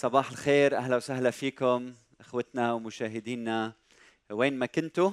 صباح 0.00 0.30
الخير 0.30 0.76
أهلا 0.76 0.96
وسهلا 0.96 1.30
فيكم 1.30 1.94
إخوتنا 2.20 2.72
ومشاهدينا. 2.72 3.72
وين 4.30 4.58
ما 4.58 4.66
كنتوا 4.66 5.10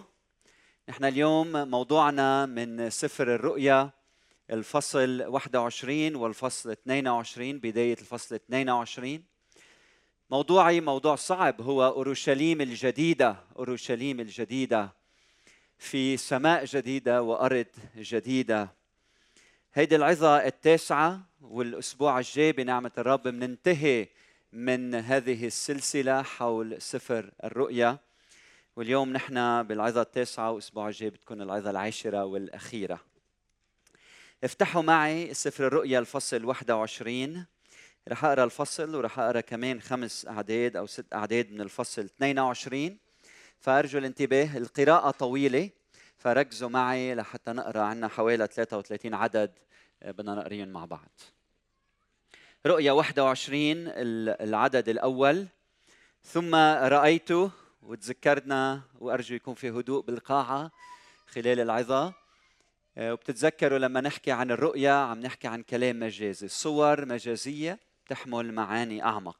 نحن 0.89 1.05
اليوم 1.05 1.69
موضوعنا 1.69 2.45
من 2.45 2.89
سفر 2.89 3.35
الرؤيا 3.35 3.89
الفصل 4.51 5.21
21 5.21 6.15
والفصل 6.15 6.71
22 6.71 7.59
بداية 7.59 7.93
الفصل 7.93 8.35
22 8.35 9.23
موضوعي 10.29 10.81
موضوع 10.81 11.15
صعب 11.15 11.61
هو 11.61 11.85
أورشليم 11.85 12.61
الجديدة 12.61 13.35
أورشليم 13.59 14.19
الجديدة 14.19 14.89
في 15.77 16.17
سماء 16.17 16.65
جديدة 16.65 17.21
وأرض 17.21 17.67
جديدة. 17.97 18.69
هيدي 19.73 19.95
العظة 19.95 20.37
التاسعة 20.37 21.21
والأسبوع 21.41 22.19
الجاي 22.19 22.51
بنعمة 22.51 22.91
الرب 22.97 23.23
بننتهي 23.23 24.07
من 24.57 24.95
هذه 24.95 25.47
السلسلة 25.47 26.21
حول 26.21 26.81
سفر 26.81 27.31
الرؤيا. 27.43 27.97
واليوم 28.75 29.13
نحن 29.13 29.63
بالعظة 29.63 30.01
التاسعة 30.01 30.51
وأسبوع 30.51 30.87
الجاي 30.87 31.09
بتكون 31.09 31.41
العظة 31.41 31.69
العاشرة 31.69 32.25
والأخيرة. 32.25 32.99
افتحوا 34.43 34.81
معي 34.81 35.33
سفر 35.33 35.67
الرؤيا 35.67 35.99
الفصل 35.99 36.45
21 36.45 37.45
رح 38.07 38.25
أقرأ 38.25 38.43
الفصل 38.43 38.95
ورح 38.95 39.19
أقرأ 39.19 39.41
كمان 39.41 39.81
خمس 39.81 40.27
أعداد 40.27 40.75
أو 40.75 40.85
ست 40.85 41.13
أعداد 41.13 41.51
من 41.51 41.61
الفصل 41.61 42.01
22 42.01 42.97
فأرجو 43.59 43.99
الانتباه 43.99 44.57
القراءة 44.57 45.11
طويلة 45.11 45.69
فركزوا 46.17 46.69
معي 46.69 47.15
لحتى 47.15 47.51
نقرأ 47.51 47.81
عنا 47.81 48.07
حوالي 48.07 48.47
33 48.47 49.13
عدد 49.13 49.51
بدنا 50.01 50.35
نقريهم 50.35 50.67
مع 50.67 50.85
بعض. 50.85 51.36
رؤيا 52.67 52.91
21 52.91 53.87
العدد 54.41 54.89
الأول. 54.89 55.47
ثم 56.23 56.55
رأيت 56.55 57.29
وتذكرنا 57.81 58.81
وأرجو 58.99 59.35
يكون 59.35 59.53
في 59.53 59.69
هدوء 59.69 60.01
بالقاعة 60.01 60.71
خلال 61.27 61.59
العظة. 61.59 62.13
وبتتذكروا 62.97 63.79
لما 63.79 64.01
نحكي 64.01 64.31
عن 64.31 64.51
الرؤيا 64.51 64.91
عم 64.91 65.19
نحكي 65.19 65.47
عن 65.47 65.63
كلام 65.63 65.99
مجازي. 65.99 66.47
صور 66.47 67.05
مجازية 67.05 67.79
تحمل 68.07 68.53
معاني 68.53 69.03
أعمق. 69.03 69.39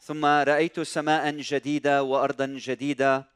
ثم 0.00 0.24
رأيت 0.24 0.80
سماء 0.80 1.30
جديدة 1.30 2.02
وأرضا 2.02 2.46
جديدة 2.46 3.26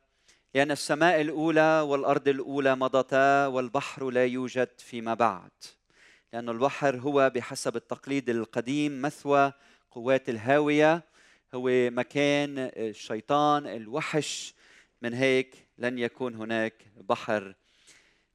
لأن 0.55 0.71
السماء 0.71 1.21
الأولى 1.21 1.81
والأرض 1.81 2.29
الأولى 2.29 2.77
مضتا 2.77 3.47
والبحر 3.47 4.11
لا 4.11 4.27
يوجد 4.27 4.69
فيما 4.79 5.15
بعد. 5.15 5.51
لأن 6.35 6.49
البحر 6.49 6.97
هو 6.97 7.31
بحسب 7.35 7.77
التقليد 7.77 8.31
القديم 8.31 9.03
مثوى 9.03 9.53
قوات 9.91 10.29
الهاوية. 10.29 11.03
هو 11.55 11.91
مكان 11.91 12.59
الشيطان 12.59 13.67
الوحش. 13.67 14.55
من 15.03 15.15
هيك 15.15 15.57
لن 15.79 15.99
يكون 15.99 16.35
هناك 16.35 16.75
بحر 16.97 17.55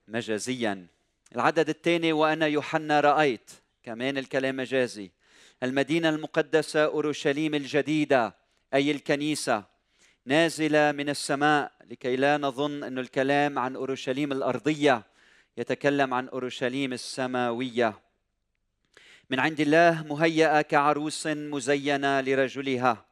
مجازيا. 0.08 0.88
العدد 1.36 1.70
الثاني 1.70 2.14
وأنا 2.14 2.48
يوحنا 2.48 3.00
رأيت 3.00 3.52
كمان 3.84 4.18
الكلام 4.18 4.56
مجازي 4.56 5.12
المدينة 5.64 6.10
المقدسة 6.10 6.86
أورشليم 6.86 7.56
الجديدة 7.56 8.36
أي 8.74 8.92
الكنيسة 8.92 9.64
نازلة 10.26 10.92
من 10.92 11.10
السماء 11.10 11.72
لكي 11.90 12.16
لا 12.16 12.38
نظن 12.38 12.84
أن 12.84 13.00
الكلام 13.00 13.60
عن 13.60 13.76
أورشليم 13.76 14.32
الأرضية. 14.32 15.09
يتكلم 15.60 16.14
عن 16.14 16.28
أورشليم 16.28 16.94
السماوية. 16.94 18.00
من 19.30 19.40
عند 19.40 19.60
الله 19.60 20.04
مهيئة 20.08 20.62
كعروس 20.62 21.28
مزينة 21.28 22.22
لرجلها. 22.22 23.06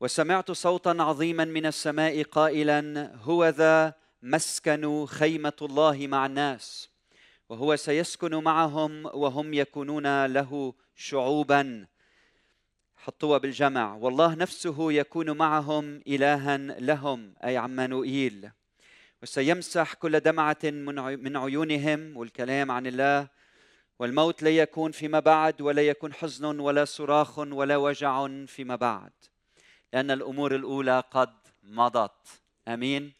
وسمعت 0.00 0.50
صوتا 0.50 0.96
عظيما 1.00 1.44
من 1.44 1.66
السماء 1.66 2.22
قائلا 2.22 3.12
هو 3.22 3.48
ذا 3.48 3.94
مسكن 4.22 5.06
خيمة 5.06 5.52
الله 5.62 6.06
مع 6.06 6.26
الناس. 6.26 6.90
وهو 7.48 7.76
سيسكن 7.76 8.34
معهم 8.34 9.06
وهم 9.06 9.54
يكونون 9.54 10.26
له 10.26 10.74
شعوبا. 10.94 11.86
حطوها 12.96 13.38
بالجمع. 13.38 13.94
والله 13.94 14.34
نفسه 14.34 14.92
يكون 14.92 15.30
معهم 15.30 16.00
الها 16.06 16.56
لهم. 16.80 17.34
أي 17.44 17.56
عمانوئيل 17.56 18.50
وسيمسح 19.24 19.94
كل 19.94 20.20
دمعة 20.20 20.58
من 20.64 21.36
عيونهم 21.36 22.16
والكلام 22.16 22.70
عن 22.70 22.86
الله. 22.86 23.28
والموت 23.98 24.42
لا 24.42 24.50
يكون 24.50 24.92
فيما 24.92 25.20
بعد 25.20 25.60
ولا 25.60 25.82
يكون 25.82 26.14
حزن 26.14 26.60
ولا 26.60 26.84
صراخ 26.84 27.38
ولا 27.38 27.76
وجع 27.76 28.28
فيما 28.46 28.76
بعد 28.76 29.12
لأن 29.92 30.10
الأمور 30.10 30.54
الأولى 30.54 31.02
قد 31.10 31.34
مضت. 31.62 32.28
أمين. 32.68 33.12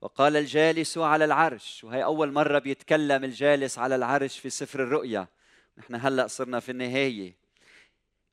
وقال 0.00 0.36
الجالس 0.36 0.98
على 0.98 1.24
العرش 1.24 1.84
وهي 1.84 2.04
أول 2.04 2.32
مرة 2.32 2.58
بيتكلم 2.58 3.24
الجالس 3.24 3.78
على 3.78 3.94
العرش 3.94 4.38
في 4.38 4.50
سفر 4.50 4.82
الرؤيا. 4.82 5.28
نحن 5.78 5.94
هلأ 5.94 6.26
صرنا 6.26 6.60
في 6.60 6.72
النهاية. 6.72 7.36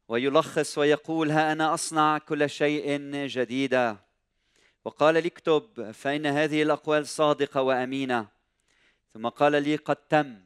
ويلخص 0.08 0.78
ويقول 0.78 1.32
ها 1.32 1.52
أنا 1.52 1.74
أصنع 1.74 2.18
كل 2.18 2.50
شيء 2.50 3.00
جديدا. 3.28 4.13
وقال 4.86 5.14
لي 5.14 5.28
اكتب 5.28 5.92
فإن 5.92 6.26
هذه 6.26 6.64
الأقوال 6.64 7.08
صادقة 7.08 7.62
وأمينة. 7.62 8.28
ثم 9.14 9.28
قال 9.28 9.64
لي 9.64 9.76
قد 9.76 9.96
تم 9.96 10.42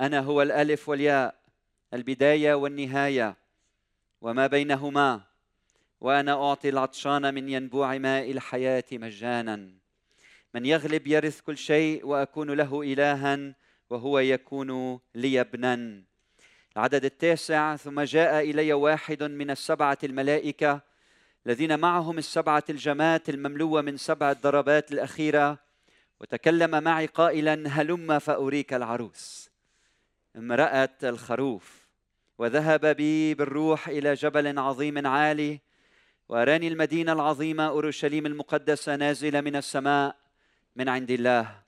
أنا 0.00 0.20
هو 0.20 0.42
الألف 0.42 0.88
والياء 0.88 1.34
البداية 1.94 2.54
والنهاية 2.54 3.36
وما 4.20 4.46
بينهما 4.46 5.20
وأنا 6.00 6.32
أعطي 6.32 6.68
العطشان 6.68 7.34
من 7.34 7.48
ينبوع 7.48 7.98
ماء 7.98 8.30
الحياة 8.30 8.84
مجانا. 8.92 9.70
من 10.54 10.66
يغلب 10.66 11.06
يرث 11.06 11.40
كل 11.40 11.58
شيء 11.58 12.06
وأكون 12.06 12.50
له 12.50 12.82
إلها 12.82 13.54
وهو 13.90 14.18
يكون 14.18 15.00
لي 15.14 15.40
ابنا. 15.40 16.02
العدد 16.76 17.04
التاسع 17.04 17.76
ثم 17.76 18.00
جاء 18.00 18.50
إلي 18.50 18.72
واحد 18.72 19.22
من 19.22 19.50
السبعة 19.50 19.98
الملائكة 20.04 20.91
الذين 21.46 21.78
معهم 21.78 22.18
السبعة 22.18 22.64
الجمات 22.70 23.28
المملوءة 23.28 23.80
من 23.80 23.96
سبع 23.96 24.30
الضربات 24.30 24.92
الأخيرة 24.92 25.58
وتكلم 26.20 26.82
معي 26.82 27.06
قائلا 27.06 27.68
هلم 27.68 28.18
فأريك 28.18 28.74
العروس. 28.74 29.50
امرأة 30.36 30.98
الخروف 31.02 31.86
وذهب 32.38 32.86
بي 32.86 33.34
بالروح 33.34 33.88
إلى 33.88 34.14
جبل 34.14 34.58
عظيم 34.58 35.06
عالي 35.06 35.60
وأراني 36.28 36.68
المدينة 36.68 37.12
العظيمة 37.12 37.66
أورشليم 37.66 38.26
المقدسة 38.26 38.96
نازلة 38.96 39.40
من 39.40 39.56
السماء 39.56 40.16
من 40.76 40.88
عند 40.88 41.10
الله. 41.10 41.62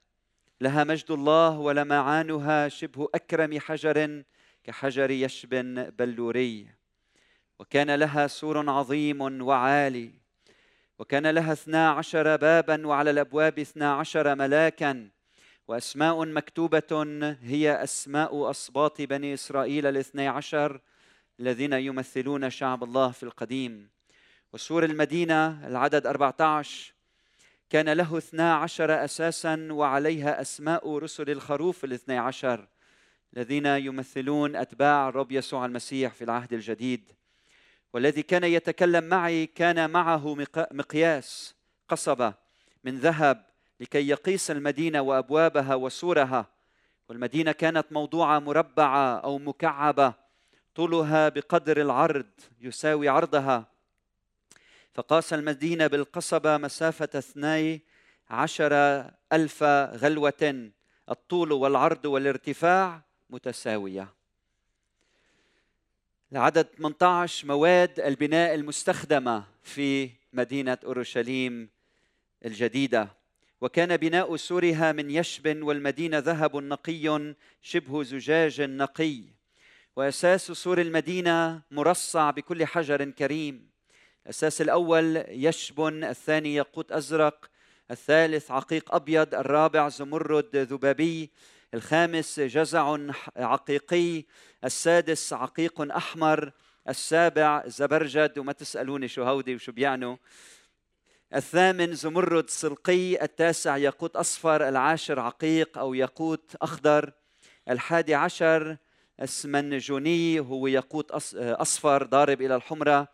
لها 0.61 0.85
مجد 0.85 1.11
الله 1.11 1.59
ولمعانها 1.59 2.69
شبه 2.69 3.09
أكرم 3.15 3.59
حجر 3.61 4.23
كحجر 4.65 5.11
يشبن 5.11 5.91
بلوري. 5.91 6.84
وكان 7.59 7.95
لها 7.95 8.27
سور 8.27 8.71
عظيم 8.71 9.43
وعالي 9.43 10.11
وكان 10.99 11.27
لها 11.27 11.53
اثنا 11.53 11.91
عشر 11.91 12.37
بابا 12.37 12.87
وعلى 12.87 13.11
الأبواب 13.11 13.59
اثنا 13.59 13.95
عشر 13.95 14.35
ملاكا 14.35 15.09
وأسماء 15.69 16.25
مكتوبة 16.27 17.37
هي 17.43 17.83
أسماء 17.83 18.51
اسباط 18.51 19.03
بني 19.03 19.35
إسرائيل 19.35 19.87
الاثني 19.87 20.29
عشر 20.29 20.81
الذين 21.41 21.73
يمثلون 21.73 22.51
شعب 22.51 22.85
الله 22.85 23.11
في 23.11 23.23
القديم. 23.23 23.91
وسور 24.53 24.85
المدينة 24.85 25.67
العدد 25.67 26.07
14 26.07 26.95
كان 27.71 27.89
له 27.89 28.19
اثنا 28.19 28.55
عشر 28.55 29.05
أساسا 29.05 29.69
وعليها 29.71 30.41
أسماء 30.41 30.99
رسل 30.99 31.31
الخروف 31.31 31.85
الاثني 31.85 32.19
عشر 32.19 32.69
الذين 33.37 33.67
يمثلون 33.67 34.57
أتباع 34.57 35.09
الرب 35.09 35.33
يسوع 35.33 35.65
المسيح 35.67 36.13
في 36.13 36.25
العهد 36.25 36.53
الجديد. 36.53 37.13
والذي 37.95 38.23
كان 38.23 38.45
يتكلم 38.45 39.05
معي 39.05 39.47
كان 39.47 39.91
معه 39.91 40.37
مقياس 40.71 41.55
قصبة 41.89 42.35
من 42.85 42.99
ذهب 42.99 43.47
لكي 43.81 44.09
يقيس 44.09 44.51
المدينة 44.51 45.01
وأبوابها 45.01 45.75
وسورها. 45.75 46.47
والمدينة 47.09 47.53
كانت 47.53 47.87
موضوعة 47.91 48.39
مربعة 48.39 49.17
أو 49.17 49.39
مكعبة 49.39 50.15
طولها 50.75 51.29
بقدر 51.29 51.81
العرض 51.81 52.27
يساوي 52.61 53.09
عرضها. 53.09 53.67
فقاس 54.95 55.33
المدينة 55.33 55.87
بالقصبة 55.87 56.57
مسافة 56.57 57.09
اثني 57.15 57.83
عشر 58.31 58.73
ألف 59.33 59.63
غلوة 60.03 60.71
الطول 61.11 61.53
والعرض 61.53 62.05
والارتفاع 62.05 63.03
متساوية. 63.31 64.24
العدد 66.35 66.67
18 66.79 67.47
مواد 67.47 68.01
البناء 68.01 68.55
المستخدمة 68.55 69.45
في 69.63 70.11
مدينة 70.33 70.79
أورشليم 70.85 71.69
الجديدة. 72.45 73.09
وكان 73.61 73.97
بناء 73.97 74.37
سورها 74.37 74.93
من 74.93 75.11
يشب 75.11 75.63
والمدينة 75.63 76.19
ذهب 76.19 76.57
نقي 76.57 77.35
شبه 77.63 78.03
زجاج 78.03 78.61
نقي. 78.61 79.21
وأساس 79.97 80.53
سور 80.53 80.81
المدينة 80.81 81.63
مرصع 81.71 82.31
بكل 82.31 82.67
حجر 82.67 83.11
كريم. 83.11 83.71
الأساس 84.25 84.61
الأول 84.61 85.25
يشبن 85.29 86.05
الثاني 86.05 86.55
يقوت 86.55 86.93
أزرق 86.93 87.51
الثالث 87.91 88.51
عقيق 88.51 88.95
أبيض 88.95 89.35
الرابع 89.35 89.89
زمرد 89.89 90.57
ذبابي 90.57 91.31
الخامس 91.75 92.41
جزع 92.41 92.99
عقيقي 93.37 94.25
السادس 94.65 95.33
عقيق 95.33 95.97
أحمر 95.97 96.53
السابع 96.89 97.63
زبرجد 97.67 98.39
وما 98.39 98.53
تسألوني 98.53 99.09
شو 99.09 99.23
هودي 99.23 99.55
وشو 99.55 99.73
بيعنوا. 99.73 100.17
الثامن 101.35 101.95
زمرد 101.95 102.51
سلقي 102.51 103.23
التاسع 103.23 103.77
ياقوت 103.77 104.17
أصفر 104.17 104.69
العاشر 104.69 105.21
عقيق 105.21 105.79
أو 105.79 105.95
ياقوت 105.95 106.57
أخضر 106.63 107.13
الحادي 107.71 108.15
عشر 108.15 108.77
اسمنجوني 109.21 110.41
هو 110.41 110.67
ياقوت 110.67 111.11
أصفر 111.35 112.03
ضارب 112.03 112.43
إلى 112.43 112.57
الحمرة 112.57 113.09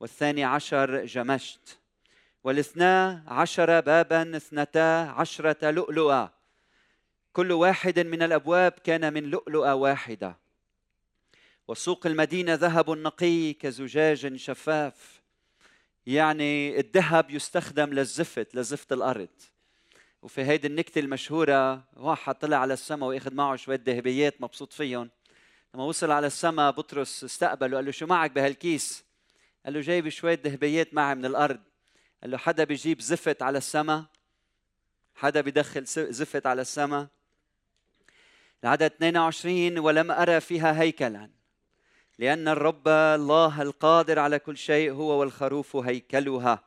والثاني 0.00 0.44
عشر 0.44 1.04
جمشت. 1.04 1.78
والاثنا 2.44 3.24
عشر 3.26 3.80
بابا 3.80 4.36
اثنتا 4.36 5.14
عشرة 5.16 5.70
لؤلؤة. 5.70 6.32
كل 7.32 7.52
واحد 7.52 7.98
من 7.98 8.22
الأبواب 8.22 8.72
كان 8.72 9.12
من 9.12 9.24
لؤلؤة 9.24 9.74
واحدة. 9.74 10.39
وسوق 11.70 12.06
المدينة 12.06 12.54
ذهب 12.54 12.90
نقي 12.90 13.52
كزجاج 13.52 14.36
شفاف. 14.36 15.22
يعني 16.06 16.80
الذهب 16.80 17.30
يستخدم 17.30 17.90
للزفت 17.92 18.54
لزفت 18.54 18.92
الأرض. 18.92 19.28
وفي 20.22 20.44
هيدي 20.44 20.66
النكتة 20.66 20.98
المشهورة 20.98 21.84
واحد 21.96 22.34
طلع 22.34 22.56
على 22.56 22.74
السماء 22.74 23.08
وأخذ 23.08 23.34
معه 23.34 23.56
شوية 23.56 23.80
ذهبيات 23.86 24.42
مبسوط 24.42 24.72
فيهم. 24.72 25.10
لما 25.74 25.84
وصل 25.84 26.10
على 26.10 26.26
السماء 26.26 26.70
بطرس 26.72 27.24
استقبله 27.24 27.76
قال 27.76 27.84
له 27.84 27.90
شو 27.90 28.06
معك 28.06 28.30
بهالكيس؟ 28.30 29.04
قال 29.64 29.74
له 29.74 29.80
جايب 29.80 30.08
شوية 30.08 30.40
ذهبيات 30.44 30.94
معي 30.94 31.14
من 31.14 31.24
الأرض. 31.24 31.60
قال 32.22 32.30
له 32.30 32.38
حدا 32.38 32.64
بيجيب 32.64 33.00
زفت 33.00 33.42
على 33.42 33.58
السماء؟ 33.58 34.04
حدا 35.14 35.40
بيدخل 35.40 35.84
زفت 35.86 36.46
على 36.46 36.62
السماء؟ 36.62 37.06
العدد 38.64 38.92
22 38.92 39.78
ولم 39.78 40.10
أرى 40.10 40.40
فيها 40.40 40.80
هيكلا. 40.80 41.39
لأن 42.20 42.48
الرب 42.48 42.88
الله 42.88 43.62
القادر 43.62 44.18
على 44.18 44.38
كل 44.38 44.56
شيء 44.56 44.92
هو 44.92 45.20
والخروف 45.20 45.76
هيكلها. 45.76 46.64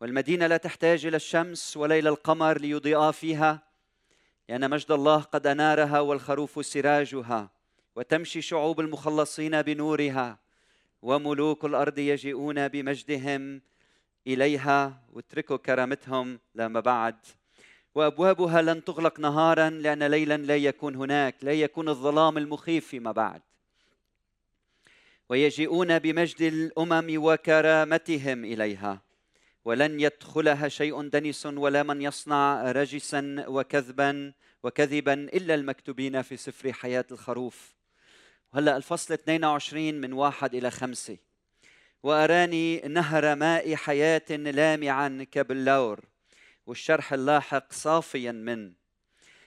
والمدينة 0.00 0.46
لا 0.46 0.56
تحتاج 0.56 1.06
إلى 1.06 1.16
الشمس 1.16 1.76
ولا 1.76 1.98
إلى 1.98 2.08
القمر 2.08 2.58
ليضيئا 2.58 3.10
فيها 3.10 3.62
لأن 4.48 4.70
مجد 4.70 4.90
الله 4.90 5.16
قد 5.20 5.46
أنارها 5.46 6.00
والخروف 6.00 6.66
سراجها 6.66 7.50
وتمشي 7.96 8.42
شعوب 8.42 8.80
المخلصين 8.80 9.62
بنورها 9.62 10.38
وملوك 11.02 11.64
الأرض 11.64 11.98
يجيئون 11.98 12.68
بمجدهم 12.68 13.62
إليها. 14.26 15.02
واتركوا 15.12 15.56
كرامتهم 15.56 16.40
لما 16.54 16.80
بعد. 16.80 17.16
وأبوابها 17.94 18.62
لن 18.62 18.84
تغلق 18.84 19.20
نهارا 19.20 19.70
لأن 19.70 20.02
ليلا 20.02 20.36
لا 20.36 20.56
يكون 20.56 20.94
هناك 20.94 21.34
لا 21.42 21.52
يكون 21.52 21.88
الظلام 21.88 22.38
المخيف 22.38 22.86
فيما 22.86 23.12
بعد. 23.12 23.42
ويجيئون 25.30 25.98
بمجد 25.98 26.42
الأمم 26.42 27.06
وكرامتهم 27.16 28.44
إليها. 28.44 29.02
ولن 29.64 30.00
يدخلها 30.00 30.68
شيء 30.68 31.08
دنس 31.08 31.46
ولا 31.46 31.82
من 31.82 32.02
يصنع 32.02 32.72
رجسا 32.72 33.44
وكذبا 33.48 34.32
وكذبا 34.62 35.12
إلا 35.14 35.54
المكتوبين 35.54 36.22
في 36.22 36.36
سفر 36.36 36.72
حياة 36.72 37.04
الخروف. 37.12 37.74
وهلا 38.52 38.76
الفصل 38.76 39.14
22 39.14 40.00
من 40.00 40.12
واحد 40.12 40.54
إلى 40.54 40.70
خمسة. 40.70 41.16
وأراني 42.02 42.80
نهر 42.80 43.34
ماء 43.34 43.74
حياة 43.74 44.30
لامعا 44.30 45.26
كبلور 45.32 46.00
والشرح 46.66 47.12
اللاحق 47.12 47.72
صافيا 47.72 48.32
من. 48.32 48.72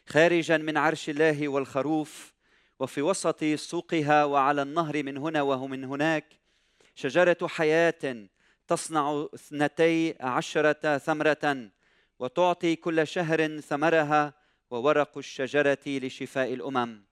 خارجا 0.07 0.57
من 0.57 0.77
عرش 0.77 1.09
الله 1.09 1.47
والخروف 1.47 2.32
وفي 2.83 3.01
وسط 3.01 3.43
سوقها 3.43 4.25
وعلى 4.25 4.61
النهر 4.61 5.03
من 5.03 5.17
هنا 5.17 5.41
ومن 5.41 5.83
هناك 5.83 6.25
شجرة 6.95 7.37
حياة 7.47 8.27
تصنع 8.67 9.27
اثنتي 9.33 10.15
عشرة 10.19 10.97
ثمرة 10.97 11.69
وتعطي 12.19 12.75
كل 12.75 13.07
شهر 13.07 13.59
ثمرها 13.59 14.33
وورق 14.69 15.17
الشجرة 15.17 15.79
لشفاء 15.87 16.53
الأمم. 16.53 17.03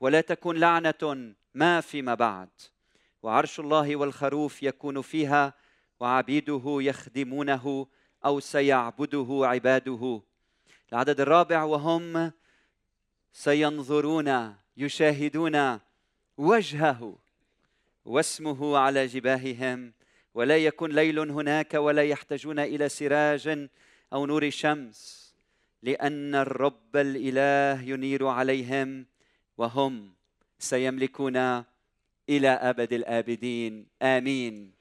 ولا 0.00 0.20
تكن 0.20 0.56
لعنة 0.56 1.34
ما 1.54 1.80
فيما 1.80 2.14
بعد. 2.14 2.50
وعرش 3.22 3.60
الله 3.60 3.96
والخروف 3.96 4.62
يكون 4.62 5.02
فيها 5.02 5.54
وعبيده 6.00 6.62
يخدمونه 6.66 7.86
أو 8.24 8.40
سيعبده 8.40 9.40
عباده. 9.42 10.22
العدد 10.92 11.20
الرابع 11.20 11.62
وهم 11.62 12.32
سينظرون 13.32 14.58
يشاهدون 14.78 15.78
وجهه 16.38 17.18
واسمه 18.04 18.78
على 18.78 19.06
جباههم 19.06 19.92
ولا 20.34 20.56
يكن 20.56 20.90
ليل 20.90 21.18
هناك 21.18 21.74
ولا 21.74 22.02
يحتاجون 22.02 22.58
إلى 22.58 22.88
سراج 22.88 23.68
أو 24.12 24.26
نور 24.26 24.50
شمس 24.50 25.28
لأن 25.82 26.34
الرب 26.34 26.96
الإله 26.96 27.82
ينير 27.82 28.26
عليهم 28.26 29.06
وهم 29.58 30.12
سيملكون 30.58 31.36
إلى 32.28 32.48
أبد 32.48 32.92
الآبدين. 32.92 33.86
آمين. 34.02 34.72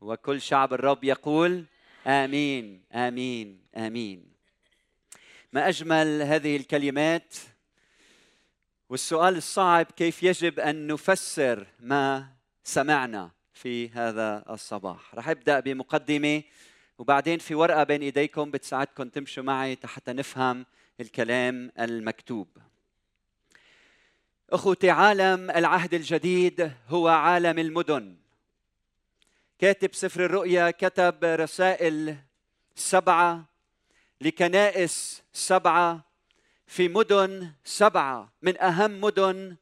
وكل 0.00 0.40
شعب 0.40 0.72
الرب 0.72 1.04
يقول 1.04 1.64
آمين 2.06 2.82
آمين 2.92 3.60
آمين. 3.76 4.24
ما 5.52 5.68
أجمل 5.68 6.22
هذه 6.22 6.56
الكلمات؟ 6.56 7.34
والسؤال 8.94 9.36
الصعب 9.36 9.86
كيف 9.86 10.22
يجب 10.22 10.60
أن 10.60 10.86
نفسر 10.86 11.66
ما 11.80 12.28
سمعنا 12.64 13.30
في 13.54 13.88
هذا 13.88 14.44
الصباح؟ 14.50 15.14
رح 15.14 15.28
أبدأ 15.28 15.60
بمقدمة 15.60 16.42
وبعدين 16.98 17.38
في 17.38 17.54
ورقة 17.54 17.84
بين 17.84 18.02
إيديكم 18.02 18.50
بتساعدكم 18.50 19.08
تمشوا 19.08 19.42
معي 19.42 19.78
حتى 19.84 20.12
نفهم 20.12 20.66
الكلام 21.00 21.72
المكتوب. 21.78 22.48
أخوتي 24.50 24.90
عالم 24.90 25.50
العهد 25.50 25.94
الجديد 25.94 26.72
هو 26.88 27.08
عالم 27.08 27.58
المدن. 27.58 28.16
كاتب 29.58 29.94
سفر 29.94 30.24
الرؤيا 30.24 30.70
كتب 30.70 31.24
رسائل 31.24 32.16
سبعة 32.74 33.44
لكنائس 34.20 35.22
سبعة 35.32 36.13
في 36.66 36.88
مدن 36.88 37.52
سبعة 37.64 38.32
من 38.42 38.60
أهم 38.60 39.00
مدن 39.00 39.56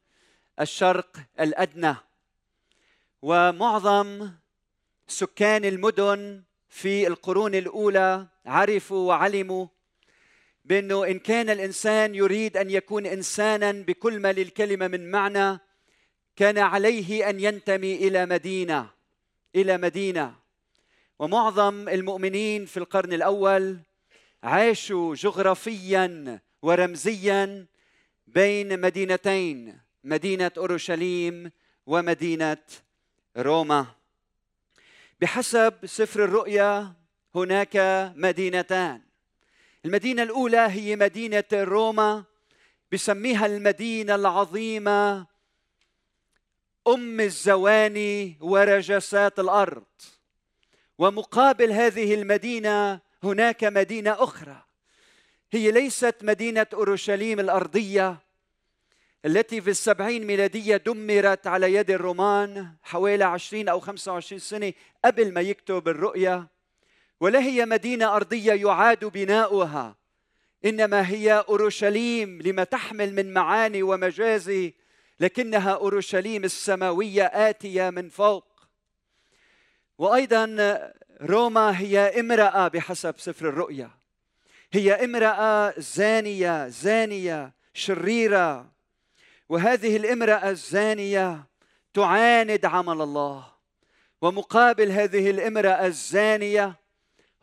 الشرق 0.61 1.17
الأدنى. 1.41 1.95
ومعظم 3.23 4.31
سكان 5.09 5.65
المدن 5.65 6.43
في 6.69 7.07
القرون 7.07 7.55
الأولى 7.55 8.27
عرفوا 8.47 9.09
وعلموا 9.09 9.67
بأنه 10.65 11.05
إن 11.05 11.19
كان 11.19 11.51
الإنسان 11.51 12.15
يريد 12.15 12.57
أن 12.57 12.71
يكون 12.71 13.07
إنسانا 13.07 13.73
بكل 13.73 14.21
ما 14.21 14.33
للكلمة 14.33 14.89
من 14.89 15.11
معنى 15.11 15.59
كان 16.37 16.59
عليه 16.59 17.31
أن 17.31 17.41
ينتمي 17.41 17.95
إلى 17.95 18.27
مدينة 18.27 18.91
إلى 19.57 19.79
مدينة. 19.79 20.35
ومعظم 21.19 21.89
المؤمنين 21.89 22.67
في 22.67 22.77
القرن 22.77 23.13
الأول 23.13 23.79
عاشوا 24.43 25.15
جغرافيا 25.15 26.41
ورمزيا 26.63 27.67
بين 28.27 28.81
مدينتين 28.81 29.81
مدينة 30.05 30.51
أورشليم 30.59 31.51
ومدينة 31.87 32.65
روما. 33.37 33.87
بحسب 35.21 35.75
سفر 35.85 36.25
الرؤيا 36.25 36.93
هناك 37.35 37.77
مدينتان. 38.17 39.03
المدينة 39.85 40.23
الأولى 40.23 40.67
هي 40.71 40.97
مدينة 40.97 41.45
روما 41.53 42.25
بسميها 42.93 43.47
المدينة 43.47 44.15
العظيمة 44.15 45.27
أم 46.89 47.21
الزواني 47.21 48.39
ورجسات 48.41 49.39
الأرض. 49.39 49.85
ومقابل 50.99 51.73
هذه 51.73 52.15
المدينة 52.15 53.01
هناك 53.23 53.65
مدينة 53.65 54.11
أخرى. 54.11 54.72
هي 55.55 55.71
ليست 55.71 56.15
مدينة 56.23 56.67
أورشليم 56.75 57.41
الأرضية 57.41 58.19
التي 59.25 59.61
في 59.61 59.71
السبعين 59.71 60.27
ميلادية 60.27 60.77
دمرت 60.77 61.47
على 61.47 61.75
يد 61.75 61.91
الرومان 61.91 62.75
حوالي 62.83 63.25
عشرين 63.25 63.69
أو 63.69 63.81
خمسة 63.81 64.13
وعشرين 64.13 64.39
سنة 64.39 64.73
قبل 65.05 65.33
ما 65.33 65.41
يكتب 65.41 65.89
الرؤيا. 65.89 66.47
ولا 67.21 67.39
هي 67.39 67.67
مدينة 67.67 68.17
أرضية 68.17 68.53
يعاد 68.53 69.05
بناؤها 69.05 69.97
إنما 70.65 71.09
هي 71.09 71.45
أورشليم 71.49 72.43
لما 72.43 72.65
تحمل 72.65 73.15
من 73.15 73.33
معاني 73.33 73.83
ومجازي 73.83 74.75
لكنها 75.21 75.71
أورشليم 75.71 76.45
السماوية 76.45 77.25
آتية 77.25 77.91
من 77.91 78.09
فوق. 78.09 78.47
وأيضا 79.99 80.93
روما 81.23 81.81
هي 81.81 82.21
امرأة 82.21 82.69
بحسب 82.69 83.15
سفر 83.19 83.49
الرؤيا. 83.49 84.02
هي 84.73 85.05
امرأة 85.05 85.75
زانية 85.79 86.69
زانية 86.69 87.53
شريرة. 87.75 88.73
وهذه 89.49 89.97
الامرأة 89.97 90.51
الزانية 90.51 91.45
تعاند 91.95 92.65
عمل 92.65 93.01
الله. 93.03 93.53
ومقابل 94.23 94.91
هذه 94.91 95.31
الامرأة 95.31 95.87
الزانية 95.87 96.75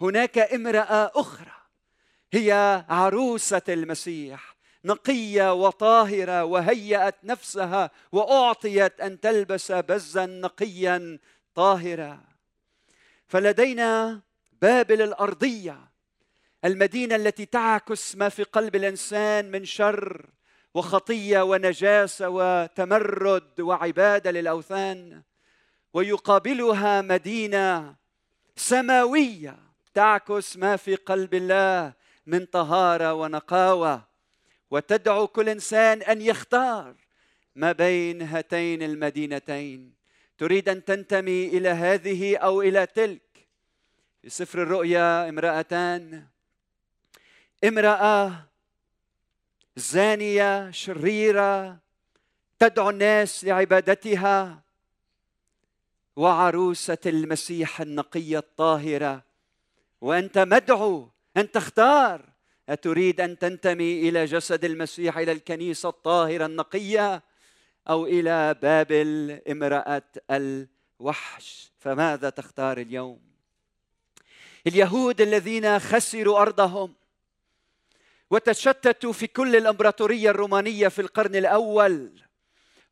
هناك 0.01 0.37
امرأة 0.37 1.11
أخرى. 1.15 1.51
هي 2.33 2.83
عروسة 2.89 3.61
المسيح 3.69 4.55
نقية 4.85 5.53
وطاهرة 5.53 6.43
وهيأت 6.43 7.15
نفسها 7.23 7.91
وأعطيت 8.11 9.01
أن 9.01 9.19
تلبس 9.19 9.71
بزا 9.71 10.25
نقيا 10.25 11.19
طاهرا. 11.55 12.19
فلدينا 13.27 14.21
بابل 14.61 15.01
الأرضية. 15.01 15.88
المدينة 16.65 17.15
التي 17.15 17.45
تعكس 17.45 18.15
ما 18.15 18.29
في 18.29 18.43
قلب 18.43 18.75
الإنسان 18.75 19.51
من 19.51 19.65
شر 19.65 20.25
وخطية 20.73 21.41
ونجاسة 21.41 22.29
وتمرد 22.29 23.61
وعبادة 23.61 24.31
للأوثان 24.31 25.21
ويقابلها 25.93 27.01
مدينة 27.01 27.95
سماوية 28.55 29.59
تعكس 29.93 30.57
ما 30.57 30.75
في 30.75 30.95
قلب 30.95 31.33
الله 31.33 31.93
من 32.25 32.45
طهارة 32.45 33.13
ونقاوة. 33.13 34.09
وتدعو 34.71 35.27
كل 35.27 35.49
إنسان 35.49 36.01
أن 36.01 36.21
يختار 36.21 36.95
ما 37.55 37.71
بين 37.71 38.21
هاتين 38.21 38.83
المدينتين. 38.83 39.93
تريد 40.37 40.69
أن 40.69 40.85
تنتمي 40.85 41.47
إلى 41.47 41.69
هذه 41.69 42.37
أو 42.37 42.61
إلى 42.61 42.85
تلك؟ 42.85 43.47
في 44.21 44.29
سفر 44.29 44.63
الرؤيا 44.63 45.29
امرأتان 45.29 46.27
امرأة 47.63 48.45
زانية 49.75 50.71
شريرة 50.71 51.77
تدعو 52.59 52.89
الناس 52.89 53.43
لعبادتها 53.45 54.61
وعروسة 56.15 56.97
المسيح 57.05 57.81
النقية 57.81 58.37
الطاهرة. 58.37 59.23
وأنت 60.01 60.37
مدعو 60.37 61.09
أن 61.37 61.51
تختار. 61.51 62.29
أتريد 62.69 63.21
أن 63.21 63.39
تنتمي 63.39 64.09
إلى 64.09 64.25
جسد 64.25 64.65
المسيح 64.65 65.17
إلى 65.17 65.31
الكنيسة 65.31 65.89
الطاهرة 65.89 66.45
النقية 66.45 67.23
أو 67.89 68.05
إلى 68.05 68.53
بابل 68.61 69.41
امرأة 69.51 70.03
الوحش. 70.31 71.71
فماذا 71.79 72.29
تختار 72.29 72.77
اليوم؟ 72.77 73.19
اليهود 74.67 75.21
الذين 75.21 75.79
خسروا 75.79 76.41
أرضهم 76.41 76.98
وتشتتوا 78.31 79.13
في 79.13 79.27
كل 79.27 79.55
الأمبراطورية 79.55 80.29
الرومانية 80.29 80.87
في 80.87 81.01
القرن 81.01 81.35
الأول. 81.35 82.11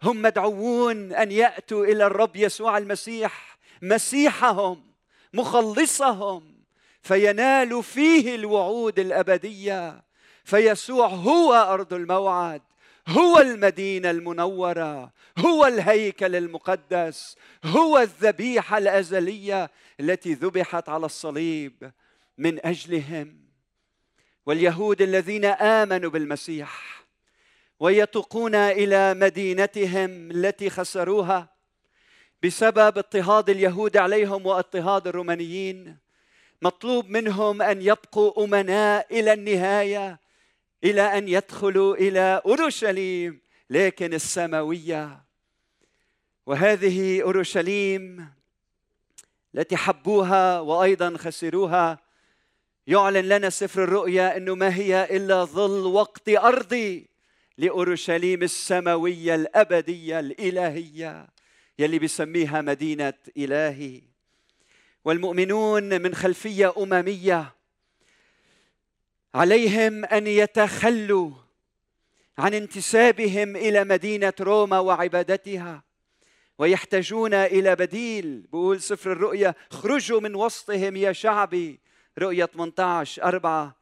هم 0.04 0.22
مدعوون 0.22 1.14
أن 1.14 1.32
يأتوا 1.32 1.86
إلى 1.86 2.06
الرب 2.06 2.36
يسوع 2.36 2.78
المسيح 2.78 3.58
مسيحهم 3.82 4.94
مخلصهم 5.34 6.58
فينالوا 7.02 7.82
فيه 7.82 8.36
الوعود 8.36 9.00
الأبدية. 9.00 10.04
فيسوع 10.44 11.08
هو 11.08 11.54
أرض 11.54 11.94
الموعد 11.94 12.62
هو 13.08 13.40
المدينة 13.40 14.12
المنورة 14.12 15.12
هو 15.38 15.66
الهيكل 15.66 16.36
المقدس 16.36 17.36
هو 17.66 17.98
الذبيحة 18.00 18.78
الأزلية 18.78 19.72
التي 20.00 20.34
ذبحت 20.34 20.90
على 20.90 21.06
الصليب 21.06 21.92
من 22.38 22.66
أجلهم. 22.66 23.47
واليهود 24.48 25.02
الذين 25.02 25.46
آمنوا 25.46 26.10
بالمسيح 26.10 27.04
ويتقون 27.80 28.56
إلى 28.56 29.14
مدينتهم 29.14 30.32
التي 30.32 30.70
خسروها 30.70 31.50
بسبب 32.44 32.98
اضطهاد 32.98 33.50
اليهود 33.50 33.98
عليهم 33.98 34.46
واضطهاد 34.46 35.08
الرومانيين. 35.08 35.98
مطلوب 36.62 37.10
منهم 37.10 37.62
أن 37.62 37.82
يبقوا 37.82 38.46
أمناء 38.46 39.20
إلى 39.20 39.34
النهاية 39.34 40.20
إلى 40.84 41.02
أن 41.02 41.28
يدخلوا 41.28 41.96
إلى 41.96 42.42
أورشليم 42.46 43.42
لكن 43.70 44.14
السماوية. 44.14 45.24
وهذه 46.46 47.22
أورشليم 47.22 48.34
التي 49.56 49.78
حبوها 49.78 50.60
وأيضا 50.60 51.18
خسروها 51.18 52.07
يعلن 52.88 53.30
لنا 53.30 53.50
سفر 53.50 53.84
الرؤيا 53.84 54.38
إنه 54.38 54.56
ما 54.56 54.76
هي 54.76 55.08
إلا 55.12 55.44
ظل 55.44 55.86
وقت 55.86 56.30
أرضي 56.30 57.08
لأورشليم 57.58 58.44
السماوية 58.44 59.36
الأبدية 59.36 60.20
الإلهية 60.20 61.28
يلي 61.80 62.00
بسميها 62.00 62.62
مدينة 62.62 63.14
إلهي. 63.38 64.02
والمؤمنون 65.06 66.02
من 66.02 66.16
خلفية 66.16 66.74
أممية 66.78 67.56
عليهم 69.36 70.06
أن 70.06 70.28
يتخلوا 70.28 71.32
عن 72.38 72.54
انتسابهم 72.54 73.56
إلى 73.56 73.84
مدينة 73.84 74.34
روما 74.40 74.80
وعبادتها 74.80 75.84
ويحتاجون 76.58 77.34
إلى 77.34 77.76
بديل. 77.76 78.48
بقول 78.52 78.82
سفر 78.82 79.12
الرؤيا 79.12 79.56
اخرجوا 79.72 80.20
من 80.20 80.36
وسطهم 80.36 80.96
يا 80.96 81.12
شعبي 81.12 81.87
رؤيا 82.20 82.46
18 82.46 83.24
أربعة. 83.24 83.76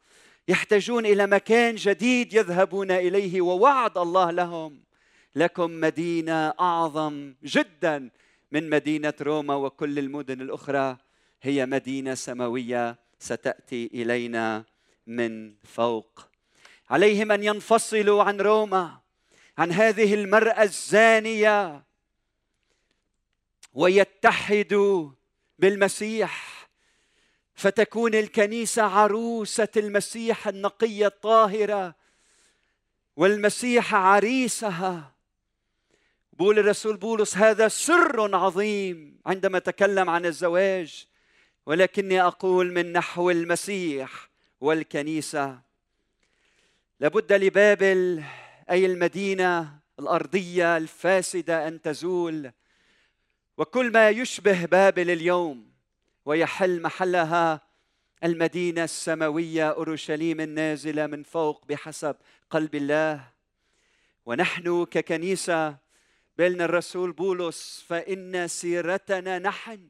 يحتاجون 0.48 1.06
إلى 1.06 1.26
مكان 1.26 1.74
جديد 1.74 2.34
يذهبون 2.34 2.90
إليه 2.90 3.40
ووعد 3.40 3.98
الله 3.98 4.30
لهم. 4.30 4.82
لكم 5.34 5.70
مدينة 5.80 6.48
أعظم 6.60 7.34
جدا 7.44 8.10
من 8.52 8.70
مدينة 8.70 9.14
روما 9.20 9.54
وكل 9.54 9.98
المدن 9.98 10.40
الأخرى. 10.40 10.96
هي 11.42 11.66
مدينة 11.66 12.14
سماوية. 12.14 12.98
ستأتي 13.18 13.90
إلينا 13.94 14.64
من 15.06 15.54
فوق. 15.64 16.28
عليهم 16.90 17.32
أن 17.32 17.42
ينفصلوا 17.42 18.22
عن 18.22 18.40
روما 18.40 18.98
عن 19.58 19.72
هذه 19.72 20.14
المرأة 20.14 20.62
الزانية 20.62 21.84
ويتحدوا 23.74 25.10
بالمسيح. 25.58 26.55
فتكون 27.56 28.14
الكنيسة 28.14 28.82
عروسة 28.82 29.68
المسيح 29.76 30.48
النقية 30.48 31.06
الطاهرة 31.06 31.94
والمسيح 33.16 33.94
عريسها. 33.94 35.12
بول 36.32 36.58
الرسول 36.58 36.96
بولس 36.96 37.36
هذا 37.36 37.68
سر 37.68 38.36
عظيم 38.36 39.18
عندما 39.26 39.58
تكلم 39.58 40.10
عن 40.10 40.26
الزواج 40.26 41.06
ولكني 41.66 42.22
أقول 42.22 42.72
من 42.72 42.92
نحو 42.92 43.30
المسيح 43.30 44.28
والكنيسة. 44.60 45.60
لابد 47.00 47.32
لبابل 47.32 48.22
أي 48.70 48.86
المدينة 48.86 49.78
الأرضية 49.98 50.76
الفاسدة 50.76 51.68
أن 51.68 51.82
تزول 51.82 52.50
وكل 53.58 53.92
ما 53.92 54.10
يشبه 54.10 54.64
بابل 54.64 55.10
اليوم 55.10 55.75
ويحل 56.26 56.82
محلها 56.82 57.60
المدينة 58.24 58.84
السماوية 58.84 59.70
أورشليم 59.70 60.40
النازلة 60.40 61.06
من 61.06 61.22
فوق 61.22 61.66
بحسب 61.66 62.16
قلب 62.50 62.74
الله. 62.74 63.30
ونحن 64.26 64.84
ككنيسة 64.84 65.76
بلنا 66.38 66.64
الرسول 66.64 67.12
بولس 67.12 67.84
فإن 67.88 68.48
سيرتنا 68.48 69.38
نحن 69.38 69.88